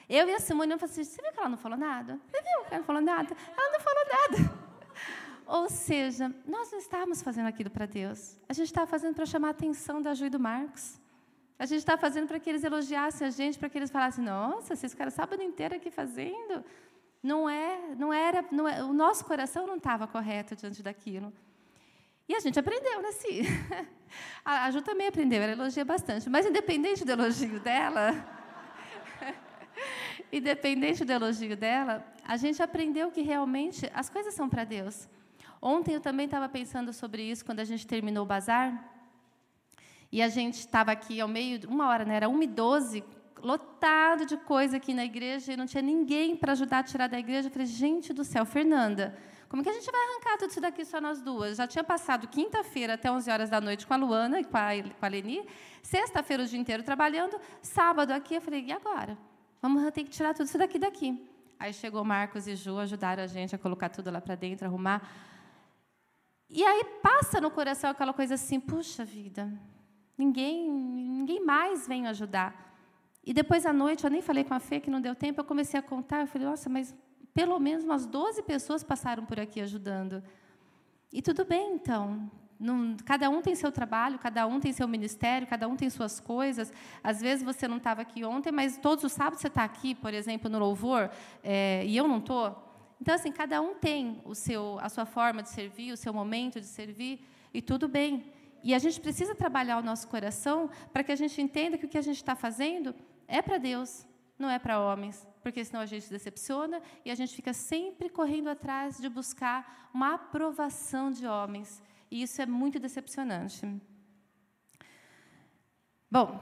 [0.10, 2.20] Eu e a Simone, eu falei assim, você viu que ela não falou nada?
[2.28, 3.38] Você viu que ela não falou nada?
[3.58, 4.55] Ela não falou nada.
[5.46, 8.38] Ou seja, nós não estávamos fazendo aquilo para Deus.
[8.50, 11.00] A gente estava fazendo para chamar a atenção da Ju e do Marcos.
[11.58, 14.74] A gente estava fazendo para que eles elogiassem a gente, para que eles falassem: Nossa,
[14.74, 16.64] esses caras sábado inteiro aqui fazendo.
[17.22, 21.34] Não é, não era, não é, o nosso coração não estava correto diante daquilo.
[22.28, 23.42] E a gente aprendeu, né, Si?
[24.46, 26.30] A, a Ju também aprendeu, ela elogia bastante.
[26.30, 28.14] Mas independente do elogio dela,
[30.32, 35.10] independente do elogio dela, a gente aprendeu que realmente as coisas são para Deus.
[35.68, 38.88] Ontem eu também estava pensando sobre isso quando a gente terminou o bazar.
[40.12, 42.18] E a gente estava aqui ao meio, uma hora, né?
[42.18, 43.04] Era 1 e 12,
[43.42, 47.18] lotado de coisa aqui na igreja, e não tinha ninguém para ajudar a tirar da
[47.18, 47.48] igreja.
[47.48, 49.18] Eu falei, gente do céu, Fernanda,
[49.50, 51.58] como que a gente vai arrancar tudo isso daqui só nós duas?
[51.58, 54.70] Já tinha passado quinta-feira até 11 horas da noite com a Luana e com a,
[55.00, 55.48] com a Leni,
[55.82, 59.18] sexta-feira o dia inteiro trabalhando, sábado aqui, eu falei, e agora?
[59.64, 61.28] Vamos ter que tirar tudo isso daqui daqui.
[61.58, 65.02] Aí chegou Marcos e Ju, ajudaram a gente a colocar tudo lá para dentro, arrumar.
[66.50, 69.52] E aí passa no coração aquela coisa assim, puxa vida,
[70.18, 72.66] ninguém, ninguém mais vem ajudar.
[73.24, 75.46] E depois à noite, eu nem falei com a Fê, que não deu tempo, eu
[75.46, 76.96] comecei a contar, eu falei, nossa, mas
[77.34, 80.24] pelo menos umas 12 pessoas passaram por aqui ajudando.
[81.12, 82.30] E tudo bem, então.
[82.58, 86.20] Não, cada um tem seu trabalho, cada um tem seu ministério, cada um tem suas
[86.20, 86.72] coisas.
[87.04, 90.14] Às vezes você não estava aqui ontem, mas todos os sábados você está aqui, por
[90.14, 91.10] exemplo, no louvor,
[91.44, 92.64] é, e eu não estou.
[93.00, 96.60] Então, assim, cada um tem o seu, a sua forma de servir, o seu momento
[96.60, 98.32] de servir, e tudo bem.
[98.64, 101.90] E a gente precisa trabalhar o nosso coração para que a gente entenda que o
[101.90, 102.96] que a gente está fazendo
[103.28, 104.06] é para Deus,
[104.38, 108.50] não é para homens, porque senão a gente decepciona e a gente fica sempre correndo
[108.50, 111.82] atrás de buscar uma aprovação de homens.
[112.10, 113.66] E isso é muito decepcionante.
[116.10, 116.40] Bom,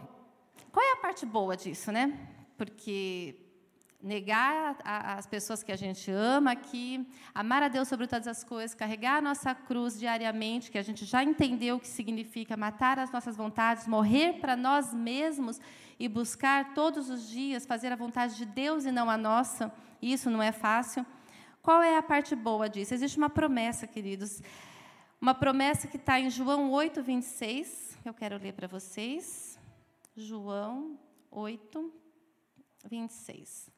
[0.72, 2.18] qual é a parte boa disso, né?
[2.58, 3.43] Porque
[4.04, 8.76] negar as pessoas que a gente ama aqui, amar a Deus sobre todas as coisas,
[8.76, 13.10] carregar a nossa cruz diariamente, que a gente já entendeu o que significa matar as
[13.12, 15.60] nossas vontades, morrer para nós mesmos
[15.98, 19.74] e buscar todos os dias fazer a vontade de Deus e não a nossa.
[20.02, 21.06] Isso não é fácil.
[21.62, 22.94] Qual é a parte boa disso?
[22.94, 24.42] Existe uma promessa, queridos.
[25.22, 27.98] Uma promessa que está em João 8, 26.
[28.04, 29.58] Eu quero ler para vocês.
[30.14, 31.00] João
[31.32, 31.90] 8,
[32.90, 33.73] 26.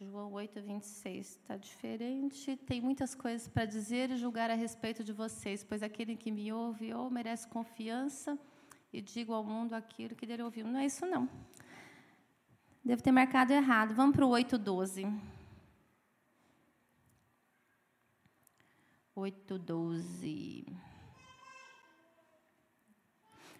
[0.00, 1.26] João 8, 26.
[1.26, 2.56] Está diferente.
[2.56, 6.52] Tem muitas coisas para dizer e julgar a respeito de vocês, pois aquele que me
[6.52, 8.38] ouve ou merece confiança
[8.92, 10.68] e digo ao mundo aquilo que dele ouviu.
[10.68, 11.28] Não é isso, não.
[12.84, 13.92] Devo ter marcado errado.
[13.92, 15.04] Vamos para o 8, 12.
[19.16, 20.66] 8, 12.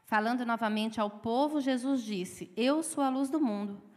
[0.04, 3.87] Falando novamente ao povo, Jesus disse: Eu sou a luz do mundo.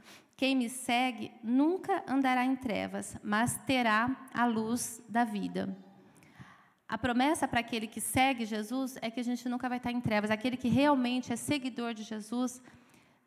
[0.41, 5.77] Quem me segue nunca andará em trevas, mas terá a luz da vida.
[6.89, 10.01] A promessa para aquele que segue Jesus é que a gente nunca vai estar em
[10.01, 10.31] trevas.
[10.31, 12.59] Aquele que realmente é seguidor de Jesus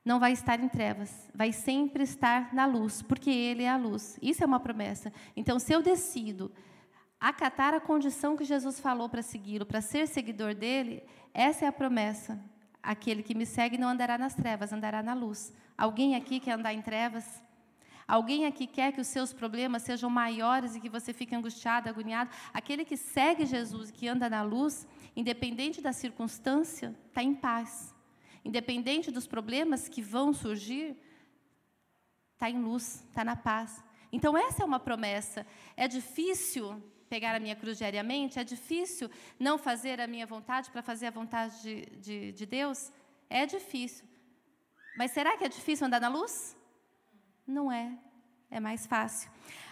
[0.04, 4.18] não vai estar em trevas, vai sempre estar na luz, porque Ele é a luz.
[4.20, 5.12] Isso é uma promessa.
[5.36, 6.50] Então, se eu decido
[7.20, 11.00] acatar a condição que Jesus falou para segui-lo, para ser seguidor dele,
[11.32, 12.42] essa é a promessa.
[12.84, 15.54] Aquele que me segue não andará nas trevas, andará na luz.
[15.76, 17.42] Alguém aqui quer andar em trevas?
[18.06, 22.30] Alguém aqui quer que os seus problemas sejam maiores e que você fique angustiado, agoniado?
[22.52, 27.94] Aquele que segue Jesus, que anda na luz, independente da circunstância, está em paz.
[28.44, 30.94] Independente dos problemas que vão surgir,
[32.34, 33.82] está em luz, está na paz.
[34.12, 35.46] Então, essa é uma promessa.
[35.74, 38.38] É difícil pegar a minha cruz diariamente?
[38.38, 42.92] É difícil não fazer a minha vontade para fazer a vontade de, de, de Deus?
[43.28, 44.06] É difícil.
[44.96, 46.56] Mas será que é difícil andar na luz?
[47.46, 47.92] Não é.
[48.50, 49.30] É mais fácil.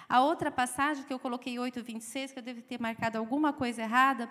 [0.09, 4.29] A outra passagem que eu coloquei 8:26, que eu devo ter marcado alguma coisa errada,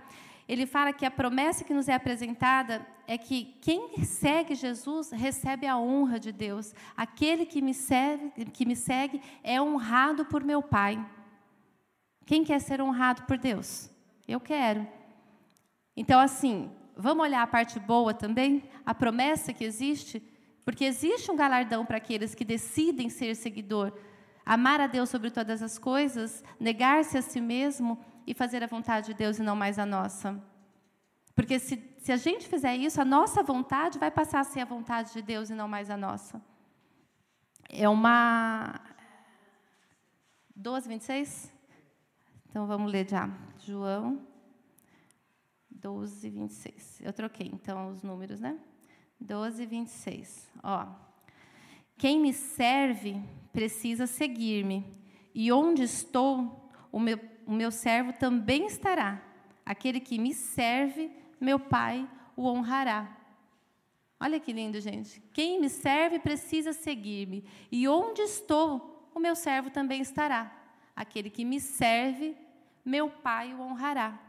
[0.48, 5.66] ele fala que a promessa que nos é apresentada é que quem segue Jesus recebe
[5.66, 6.74] a honra de Deus.
[6.96, 11.04] Aquele que me segue, que me segue é honrado por meu Pai.
[12.26, 13.90] Quem quer ser honrado por Deus?
[14.28, 14.88] Eu quero.
[15.96, 20.22] Então, assim, vamos olhar a parte boa também, a promessa que existe
[20.64, 23.92] porque existe um galardão para aqueles que decidem ser seguidor,
[24.46, 29.08] amar a Deus sobre todas as coisas, negar-se a si mesmo e fazer a vontade
[29.08, 30.42] de Deus e não mais a nossa.
[31.34, 34.66] Porque se, se a gente fizer isso, a nossa vontade vai passar a ser a
[34.66, 36.42] vontade de Deus e não mais a nossa.
[37.70, 38.80] É uma.
[40.56, 41.51] 12, 26?
[42.52, 43.30] Então vamos ler já.
[43.60, 44.28] João
[45.70, 47.00] 12, 26.
[47.02, 48.60] Eu troquei então os números, né?
[49.18, 50.52] 12, 26.
[50.62, 50.86] Ó.
[51.98, 54.86] Quem me serve precisa seguir-me,
[55.34, 59.24] e onde estou, o meu, o meu servo também estará.
[59.66, 61.10] Aquele que me serve,
[61.40, 63.18] meu Pai o honrará.
[64.20, 65.22] Olha que lindo, gente.
[65.34, 70.61] Quem me serve precisa seguir-me, e onde estou, o meu servo também estará.
[71.02, 72.38] Aquele que me serve,
[72.86, 74.20] meu Pai o honrará.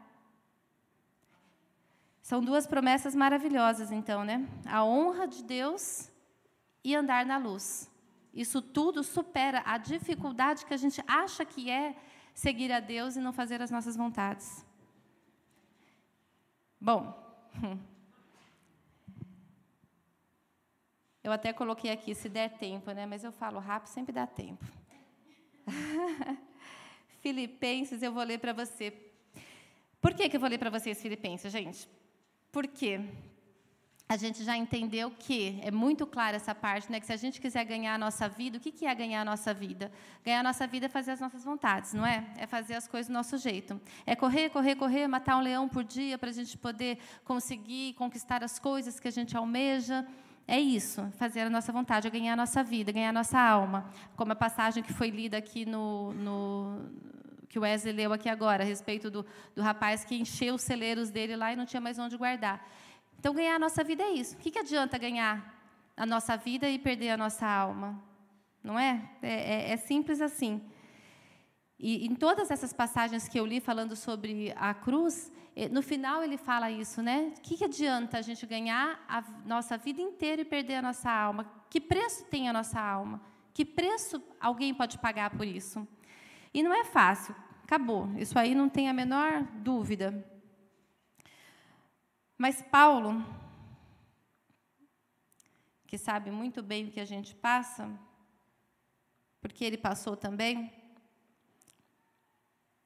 [2.23, 4.49] São duas promessas maravilhosas, então, né?
[4.65, 6.11] A honra de Deus
[6.83, 7.91] e andar na luz.
[8.33, 11.95] Isso tudo supera a dificuldade que a gente acha que é
[12.33, 14.65] seguir a Deus e não fazer as nossas vontades.
[16.81, 17.03] Bom,
[21.23, 23.05] eu até coloquei aqui se der tempo, né?
[23.05, 24.65] Mas eu falo rápido, sempre dá tempo.
[27.23, 28.93] Filipenses, eu vou ler para você.
[30.01, 31.89] Por que, que eu vou ler para vocês Filipenses, gente?
[32.51, 33.01] Por quê?
[34.09, 36.99] A gente já entendeu que é muito clara essa parte, né?
[36.99, 39.25] Que se a gente quiser ganhar a nossa vida, o que, que é ganhar a
[39.25, 39.91] nossa vida?
[40.25, 42.27] Ganhar a nossa vida é fazer as nossas vontades, não é?
[42.37, 43.81] É fazer as coisas do nosso jeito.
[44.05, 48.43] É correr, correr, correr, matar um leão por dia para a gente poder conseguir conquistar
[48.43, 50.07] as coisas que a gente almeja.
[50.47, 53.91] É isso, fazer a nossa vontade, é ganhar a nossa vida, ganhar a nossa alma.
[54.17, 56.91] Como a passagem que foi lida aqui no, no
[57.49, 59.25] que o Wesley leu aqui agora, a respeito do,
[59.55, 62.67] do rapaz que encheu os celeiros dele lá e não tinha mais onde guardar.
[63.19, 64.35] Então, ganhar a nossa vida é isso.
[64.35, 65.55] O que, que adianta ganhar
[65.97, 68.03] a nossa vida e perder a nossa alma?
[68.65, 69.09] Não é?
[69.23, 70.61] É, é, é simples assim.
[71.79, 75.32] E em todas essas passagens que eu li falando sobre a cruz,
[75.71, 77.33] no final ele fala isso, né?
[77.37, 81.51] O que, adianta a gente ganhar a nossa vida inteira e perder a nossa alma?
[81.69, 83.21] Que preço tem a nossa alma?
[83.53, 85.87] Que preço alguém pode pagar por isso?
[86.55, 87.35] E não é fácil,
[87.65, 88.09] acabou.
[88.17, 90.27] Isso aí não tem a menor dúvida.
[92.38, 93.25] Mas Paulo,
[95.87, 97.91] que sabe muito bem o que a gente passa,
[99.41, 100.73] porque ele passou também,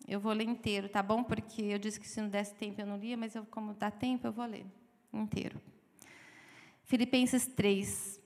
[0.06, 1.24] eu vou ler inteiro, tá bom?
[1.24, 3.90] Porque eu disse que se não desse tempo eu não lia, mas eu, como dá
[3.90, 4.66] tempo, eu vou ler
[5.12, 5.60] inteiro.
[6.84, 8.20] Filipenses 3,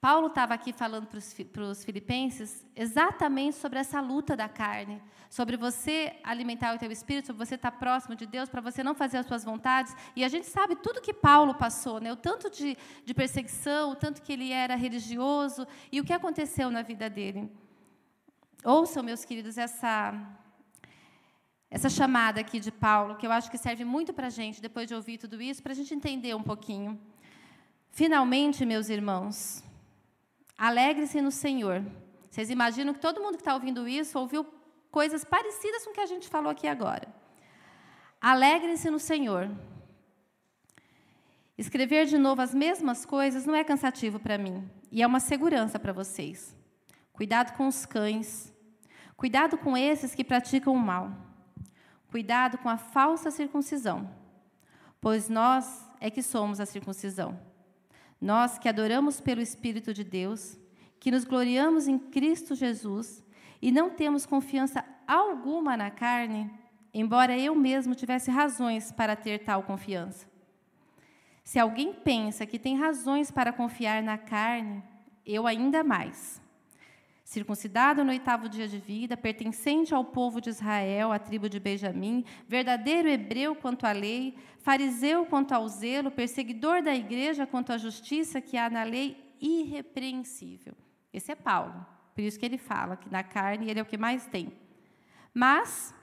[0.00, 6.16] Paulo estava aqui falando para os filipenses exatamente sobre essa luta da carne, sobre você
[6.22, 9.26] alimentar o teu espírito, sobre você estar próximo de Deus, para você não fazer as
[9.26, 9.92] suas vontades.
[10.14, 12.12] E a gente sabe tudo que Paulo passou, né?
[12.12, 16.70] o tanto de, de perseguição, o tanto que ele era religioso e o que aconteceu
[16.70, 17.50] na vida dele.
[18.64, 20.14] Ouçam, meus queridos, essa,
[21.70, 24.88] essa chamada aqui de Paulo, que eu acho que serve muito para a gente, depois
[24.88, 27.00] de ouvir tudo isso, para a gente entender um pouquinho.
[27.90, 29.62] Finalmente, meus irmãos,
[30.58, 31.84] Alegre-se no Senhor.
[32.28, 34.44] Vocês imaginam que todo mundo que está ouvindo isso ouviu
[34.90, 37.06] coisas parecidas com o que a gente falou aqui agora.
[38.20, 39.48] Alegre-se no Senhor.
[41.56, 45.78] Escrever de novo as mesmas coisas não é cansativo para mim e é uma segurança
[45.78, 46.57] para vocês.
[47.18, 48.54] Cuidado com os cães.
[49.16, 51.10] Cuidado com esses que praticam o mal.
[52.12, 54.08] Cuidado com a falsa circuncisão,
[55.00, 57.36] pois nós é que somos a circuncisão.
[58.20, 60.56] Nós que adoramos pelo Espírito de Deus,
[61.00, 63.20] que nos gloriamos em Cristo Jesus
[63.60, 66.48] e não temos confiança alguma na carne,
[66.94, 70.24] embora eu mesmo tivesse razões para ter tal confiança.
[71.42, 74.84] Se alguém pensa que tem razões para confiar na carne,
[75.26, 76.40] eu ainda mais.
[77.28, 82.24] Circuncidado no oitavo dia de vida, pertencente ao povo de Israel, à tribo de Benjamim,
[82.46, 88.40] verdadeiro hebreu quanto à lei, fariseu quanto ao zelo, perseguidor da igreja quanto à justiça
[88.40, 90.72] que há na lei, irrepreensível.
[91.12, 91.84] Esse é Paulo.
[92.14, 94.50] Por isso que ele fala que na carne ele é o que mais tem.
[95.34, 95.94] Mas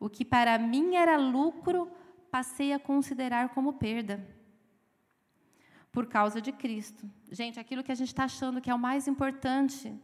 [0.00, 1.88] o que para mim era lucro,
[2.28, 4.28] passei a considerar como perda.
[5.92, 7.08] Por causa de Cristo.
[7.30, 9.96] Gente, aquilo que a gente está achando que é o mais importante,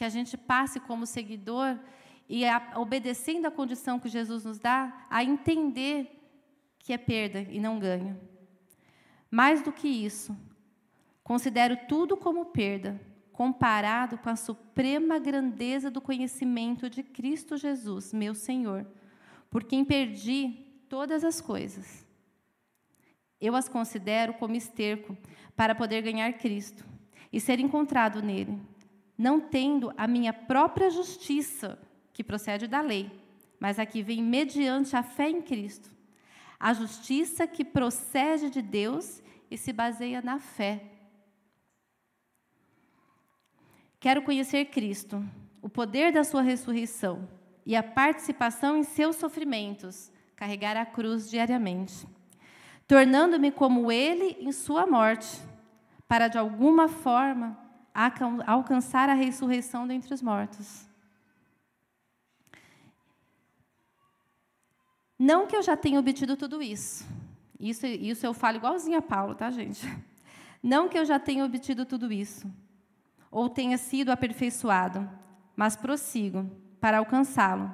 [0.00, 1.78] que a gente passe como seguidor
[2.26, 6.18] e a, obedecendo a condição que Jesus nos dá, a entender
[6.78, 8.18] que é perda e não ganho.
[9.30, 10.34] Mais do que isso,
[11.22, 12.98] considero tudo como perda
[13.30, 18.86] comparado com a suprema grandeza do conhecimento de Cristo Jesus, meu Senhor,
[19.50, 22.06] por quem perdi todas as coisas.
[23.38, 25.14] Eu as considero como esterco
[25.54, 26.86] para poder ganhar Cristo
[27.30, 28.58] e ser encontrado nele,
[29.20, 31.78] não tendo a minha própria justiça,
[32.12, 33.10] que procede da lei,
[33.58, 35.90] mas a que vem mediante a fé em Cristo.
[36.58, 40.90] A justiça que procede de Deus e se baseia na fé
[44.00, 45.22] Quero conhecer Cristo,
[45.60, 47.28] o poder da sua ressurreição
[47.66, 52.08] e a participação em seus sofrimentos, carregar a cruz diariamente,
[52.88, 55.38] tornando-me como ele em sua morte,
[56.08, 57.58] para de alguma forma
[58.46, 60.88] alcançar a ressurreição dentre os mortos.
[65.18, 67.06] Não que eu já tenha obtido tudo isso.
[67.58, 69.86] Isso, isso eu falo igualzinho a Paulo, tá, gente?
[70.62, 72.50] Não que eu já tenha obtido tudo isso
[73.30, 75.08] ou tenha sido aperfeiçoado,
[75.54, 77.70] mas prossigo para alcançá-lo,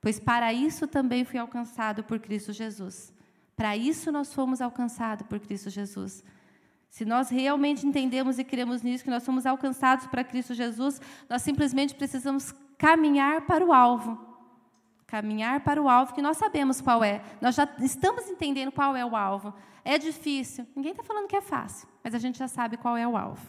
[0.00, 3.12] pois para isso também fui alcançado por Cristo Jesus.
[3.54, 6.24] Para isso nós fomos alcançados por Cristo Jesus.
[6.88, 11.42] Se nós realmente entendemos e cremos nisso, que nós somos alcançados para Cristo Jesus, nós
[11.42, 14.18] simplesmente precisamos caminhar para o alvo.
[15.06, 17.22] Caminhar para o alvo que nós sabemos qual é.
[17.40, 19.54] Nós já estamos entendendo qual é o alvo.
[19.84, 20.66] É difícil.
[20.74, 23.46] Ninguém está falando que é fácil, mas a gente já sabe qual é o alvo.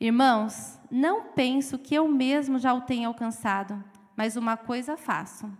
[0.00, 3.82] Irmãos, não penso que eu mesmo já o tenha alcançado,
[4.16, 5.50] mas uma coisa faço.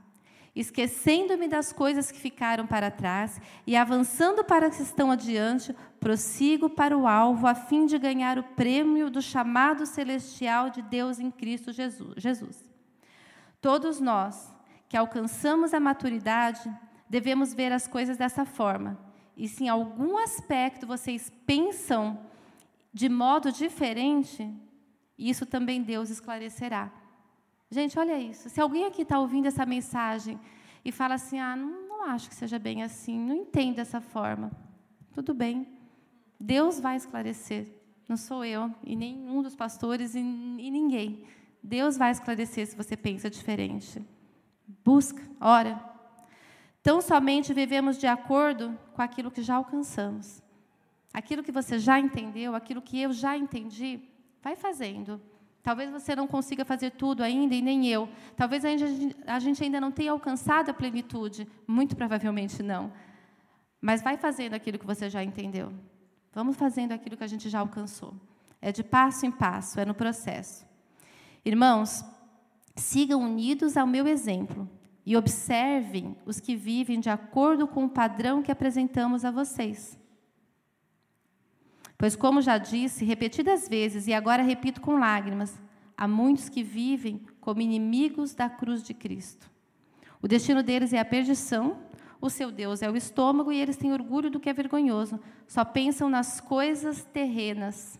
[0.58, 6.68] Esquecendo-me das coisas que ficaram para trás e avançando para as que estão adiante, prossigo
[6.68, 11.30] para o alvo a fim de ganhar o prêmio do chamado celestial de Deus em
[11.30, 12.68] Cristo Jesus.
[13.60, 14.52] Todos nós
[14.88, 16.68] que alcançamos a maturidade
[17.08, 18.98] devemos ver as coisas dessa forma.
[19.36, 22.18] E se em algum aspecto vocês pensam
[22.92, 24.52] de modo diferente,
[25.16, 26.90] isso também Deus esclarecerá.
[27.70, 28.48] Gente, olha isso.
[28.48, 30.38] Se alguém aqui está ouvindo essa mensagem
[30.84, 34.50] e fala assim: ah, não, não acho que seja bem assim, não entendo dessa forma,
[35.12, 35.66] tudo bem.
[36.40, 37.66] Deus vai esclarecer.
[38.08, 41.24] Não sou eu, e nenhum dos pastores, e, e ninguém.
[41.62, 44.00] Deus vai esclarecer se você pensa diferente.
[44.82, 45.78] Busca, ora.
[46.82, 50.42] Tão somente vivemos de acordo com aquilo que já alcançamos.
[51.12, 54.00] Aquilo que você já entendeu, aquilo que eu já entendi,
[54.40, 55.20] vai fazendo.
[55.68, 58.08] Talvez você não consiga fazer tudo ainda e nem eu.
[58.34, 61.46] Talvez a gente ainda não tenha alcançado a plenitude.
[61.66, 62.90] Muito provavelmente não.
[63.78, 65.70] Mas vai fazendo aquilo que você já entendeu.
[66.32, 68.14] Vamos fazendo aquilo que a gente já alcançou.
[68.62, 70.66] É de passo em passo, é no processo.
[71.44, 72.02] Irmãos,
[72.74, 74.66] sigam unidos ao meu exemplo
[75.04, 79.97] e observem os que vivem de acordo com o padrão que apresentamos a vocês.
[81.98, 85.60] Pois, como já disse repetidas vezes, e agora repito com lágrimas,
[85.96, 89.50] há muitos que vivem como inimigos da cruz de Cristo.
[90.22, 91.76] O destino deles é a perdição,
[92.20, 95.18] o seu Deus é o estômago e eles têm orgulho do que é vergonhoso,
[95.48, 97.98] só pensam nas coisas terrenas.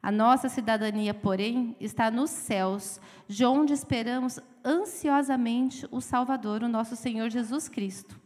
[0.00, 6.94] A nossa cidadania, porém, está nos céus, de onde esperamos ansiosamente o Salvador, o nosso
[6.94, 8.20] Senhor Jesus Cristo.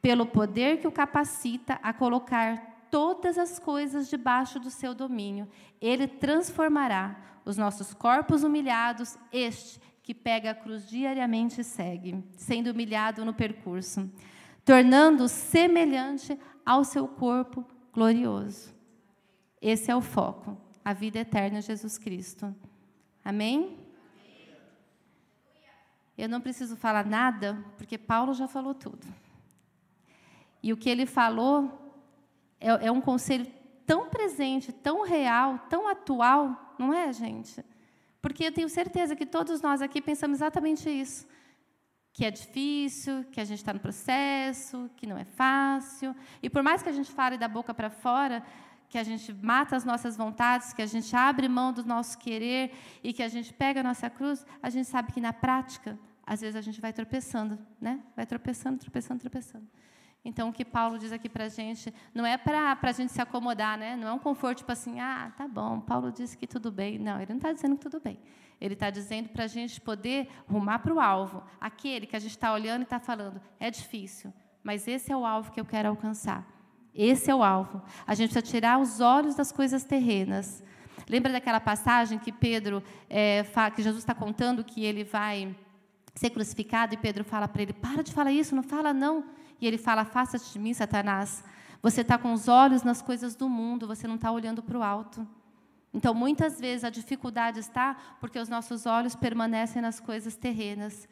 [0.00, 5.48] Pelo poder que o capacita a colocar todas as coisas debaixo do seu domínio.
[5.80, 12.70] Ele transformará os nossos corpos humilhados, este que pega a cruz diariamente e segue, sendo
[12.70, 14.12] humilhado no percurso,
[14.62, 17.64] tornando semelhante ao seu corpo
[17.94, 18.74] glorioso.
[19.60, 22.54] Esse é o foco, a vida eterna em Jesus Cristo.
[23.24, 23.78] Amém?
[26.18, 29.06] Eu não preciso falar nada, porque Paulo já falou tudo.
[30.62, 31.81] E o que ele falou
[32.62, 33.46] é, é um conselho
[33.84, 37.62] tão presente, tão real, tão atual, não é, gente?
[38.20, 41.26] Porque eu tenho certeza que todos nós aqui pensamos exatamente isso.
[42.12, 46.14] Que é difícil, que a gente está no processo, que não é fácil.
[46.42, 48.44] E por mais que a gente fale da boca para fora,
[48.88, 52.72] que a gente mata as nossas vontades, que a gente abre mão do nosso querer
[53.02, 56.42] e que a gente pega a nossa cruz, a gente sabe que na prática, às
[56.42, 58.00] vezes a gente vai tropeçando, né?
[58.14, 59.66] Vai tropeçando, tropeçando, tropeçando.
[60.24, 63.20] Então, o que Paulo diz aqui para a gente não é para a gente se
[63.20, 63.96] acomodar, né?
[63.96, 66.98] não é um conforto tipo assim, ah, tá bom, Paulo disse que tudo bem.
[66.98, 68.18] Não, ele não está dizendo que tudo bem.
[68.60, 72.30] Ele está dizendo para a gente poder rumar para o alvo, aquele que a gente
[72.30, 75.88] está olhando e está falando, é difícil, mas esse é o alvo que eu quero
[75.88, 76.46] alcançar.
[76.94, 77.82] Esse é o alvo.
[78.06, 80.62] A gente precisa tirar os olhos das coisas terrenas.
[81.08, 83.44] Lembra daquela passagem que Pedro, é,
[83.74, 85.56] que Jesus está contando que ele vai
[86.14, 89.24] ser crucificado e Pedro fala para ele: para de falar isso, não fala não.
[89.62, 91.44] E ele fala: Afasta-te de mim, Satanás.
[91.80, 94.82] Você está com os olhos nas coisas do mundo, você não está olhando para o
[94.82, 95.26] alto.
[95.94, 101.08] Então, muitas vezes a dificuldade está porque os nossos olhos permanecem nas coisas terrenas.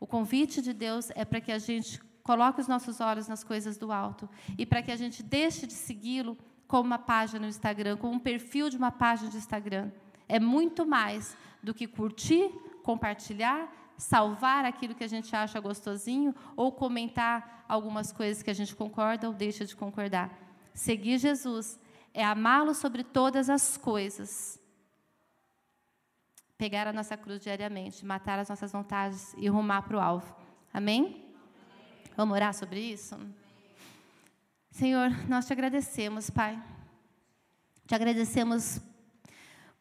[0.00, 3.76] O convite de Deus é para que a gente coloque os nossos olhos nas coisas
[3.76, 7.96] do alto e para que a gente deixe de segui-lo como uma página no Instagram,
[7.98, 9.90] como um perfil de uma página de Instagram.
[10.26, 12.48] É muito mais do que curtir,
[12.82, 18.74] compartilhar salvar aquilo que a gente acha gostosinho ou comentar algumas coisas que a gente
[18.74, 20.30] concorda ou deixa de concordar.
[20.72, 21.78] Seguir Jesus
[22.12, 24.60] é amá-lo sobre todas as coisas.
[26.56, 30.34] Pegar a nossa cruz diariamente, matar as nossas vontades e rumar para o alvo.
[30.72, 31.24] Amém?
[32.16, 33.18] Vamos orar sobre isso?
[34.70, 36.60] Senhor, nós te agradecemos, Pai.
[37.86, 38.80] Te agradecemos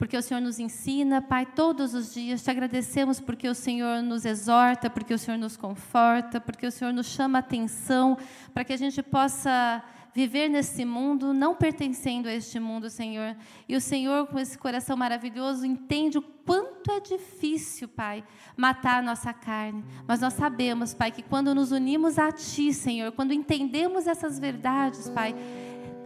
[0.03, 2.43] porque o Senhor nos ensina, Pai, todos os dias.
[2.43, 6.91] Te agradecemos porque o Senhor nos exorta, porque o Senhor nos conforta, porque o Senhor
[6.91, 8.17] nos chama atenção
[8.53, 9.81] para que a gente possa
[10.13, 13.33] viver nesse mundo, não pertencendo a este mundo, Senhor.
[13.65, 18.25] E o Senhor, com esse coração maravilhoso, entende o quanto é difícil, Pai,
[18.57, 19.85] matar a nossa carne.
[20.05, 25.09] Mas nós sabemos, Pai, que quando nos unimos a Ti, Senhor, quando entendemos essas verdades,
[25.09, 25.33] Pai,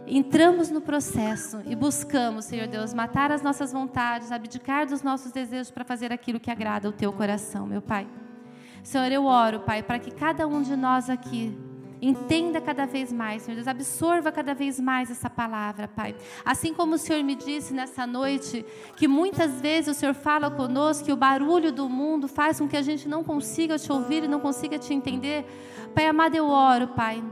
[0.08, 5.70] entramos no processo e buscamos, Senhor Deus, matar as nossas vontades, abdicar dos nossos desejos
[5.70, 8.06] para fazer aquilo que agrada o teu coração, meu Pai.
[8.82, 11.58] Senhor, eu oro, Pai, para que cada um de nós aqui
[12.00, 16.14] entenda cada vez mais, Senhor Deus, absorva cada vez mais essa palavra, Pai.
[16.44, 18.64] Assim como o Senhor me disse nessa noite,
[18.96, 22.76] que muitas vezes o Senhor fala conosco que o barulho do mundo faz com que
[22.76, 25.44] a gente não consiga te ouvir e não consiga te entender.
[25.94, 27.22] Pai amado, eu oro, Pai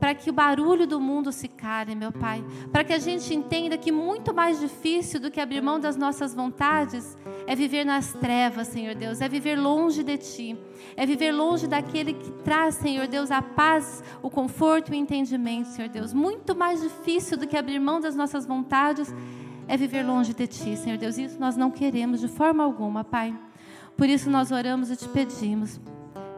[0.00, 3.76] para que o barulho do mundo se cale, meu Pai, para que a gente entenda
[3.76, 8.68] que muito mais difícil do que abrir mão das nossas vontades é viver nas trevas,
[8.68, 10.58] Senhor Deus, é viver longe de Ti,
[10.96, 15.68] é viver longe daquele que traz, Senhor Deus, a paz, o conforto e o entendimento,
[15.68, 16.12] Senhor Deus.
[16.12, 19.12] Muito mais difícil do que abrir mão das nossas vontades
[19.66, 21.18] é viver longe de Ti, Senhor Deus.
[21.18, 23.34] Isso nós não queremos de forma alguma, Pai.
[23.96, 25.80] Por isso nós oramos e te pedimos.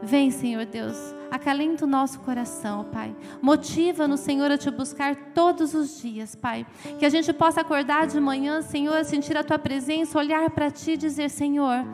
[0.02, 3.14] Vem, Senhor Deus Acalenta o nosso coração, Pai.
[3.40, 6.66] Motiva-nos, Senhor, a te buscar todos os dias, Pai.
[6.98, 10.92] Que a gente possa acordar de manhã, Senhor, sentir a tua presença, olhar para ti
[10.92, 11.86] e dizer: Senhor,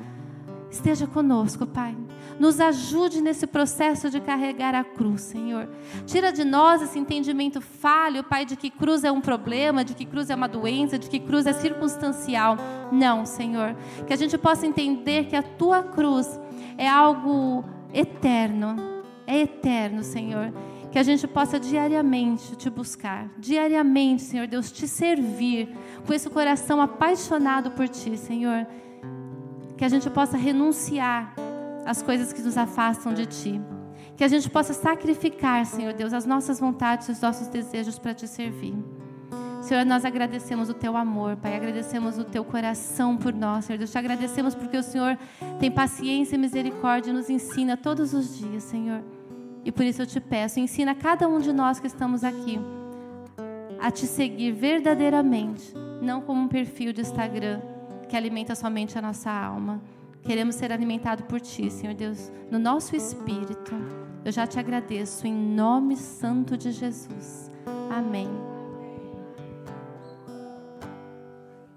[0.70, 1.94] esteja conosco, Pai.
[2.40, 5.68] Nos ajude nesse processo de carregar a cruz, Senhor.
[6.06, 10.06] Tira de nós esse entendimento falho, Pai, de que cruz é um problema, de que
[10.06, 12.56] cruz é uma doença, de que cruz é circunstancial.
[12.90, 13.76] Não, Senhor.
[14.06, 16.40] Que a gente possa entender que a tua cruz
[16.78, 20.52] é algo eterno é eterno, Senhor.
[20.90, 25.68] Que a gente possa diariamente te buscar, diariamente, Senhor Deus, te servir
[26.06, 28.66] com esse coração apaixonado por Ti, Senhor.
[29.76, 31.34] Que a gente possa renunciar
[31.84, 33.60] às coisas que nos afastam de Ti.
[34.16, 38.26] Que a gente possa sacrificar, Senhor Deus, as nossas vontades, os nossos desejos para Te
[38.26, 38.74] servir.
[39.66, 43.90] Senhor, nós agradecemos o Teu amor, Pai, agradecemos o Teu coração por nós, Senhor Deus.
[43.90, 45.18] Te agradecemos porque o Senhor
[45.58, 49.02] tem paciência e misericórdia e nos ensina todos os dias, Senhor.
[49.64, 52.60] E por isso eu te peço, ensina cada um de nós que estamos aqui
[53.80, 57.60] a te seguir verdadeiramente, não como um perfil de Instagram
[58.08, 59.82] que alimenta somente a nossa alma.
[60.22, 63.74] Queremos ser alimentados por ti, Senhor Deus, no nosso espírito.
[64.24, 67.50] Eu já te agradeço em nome santo de Jesus.
[67.90, 68.55] Amém.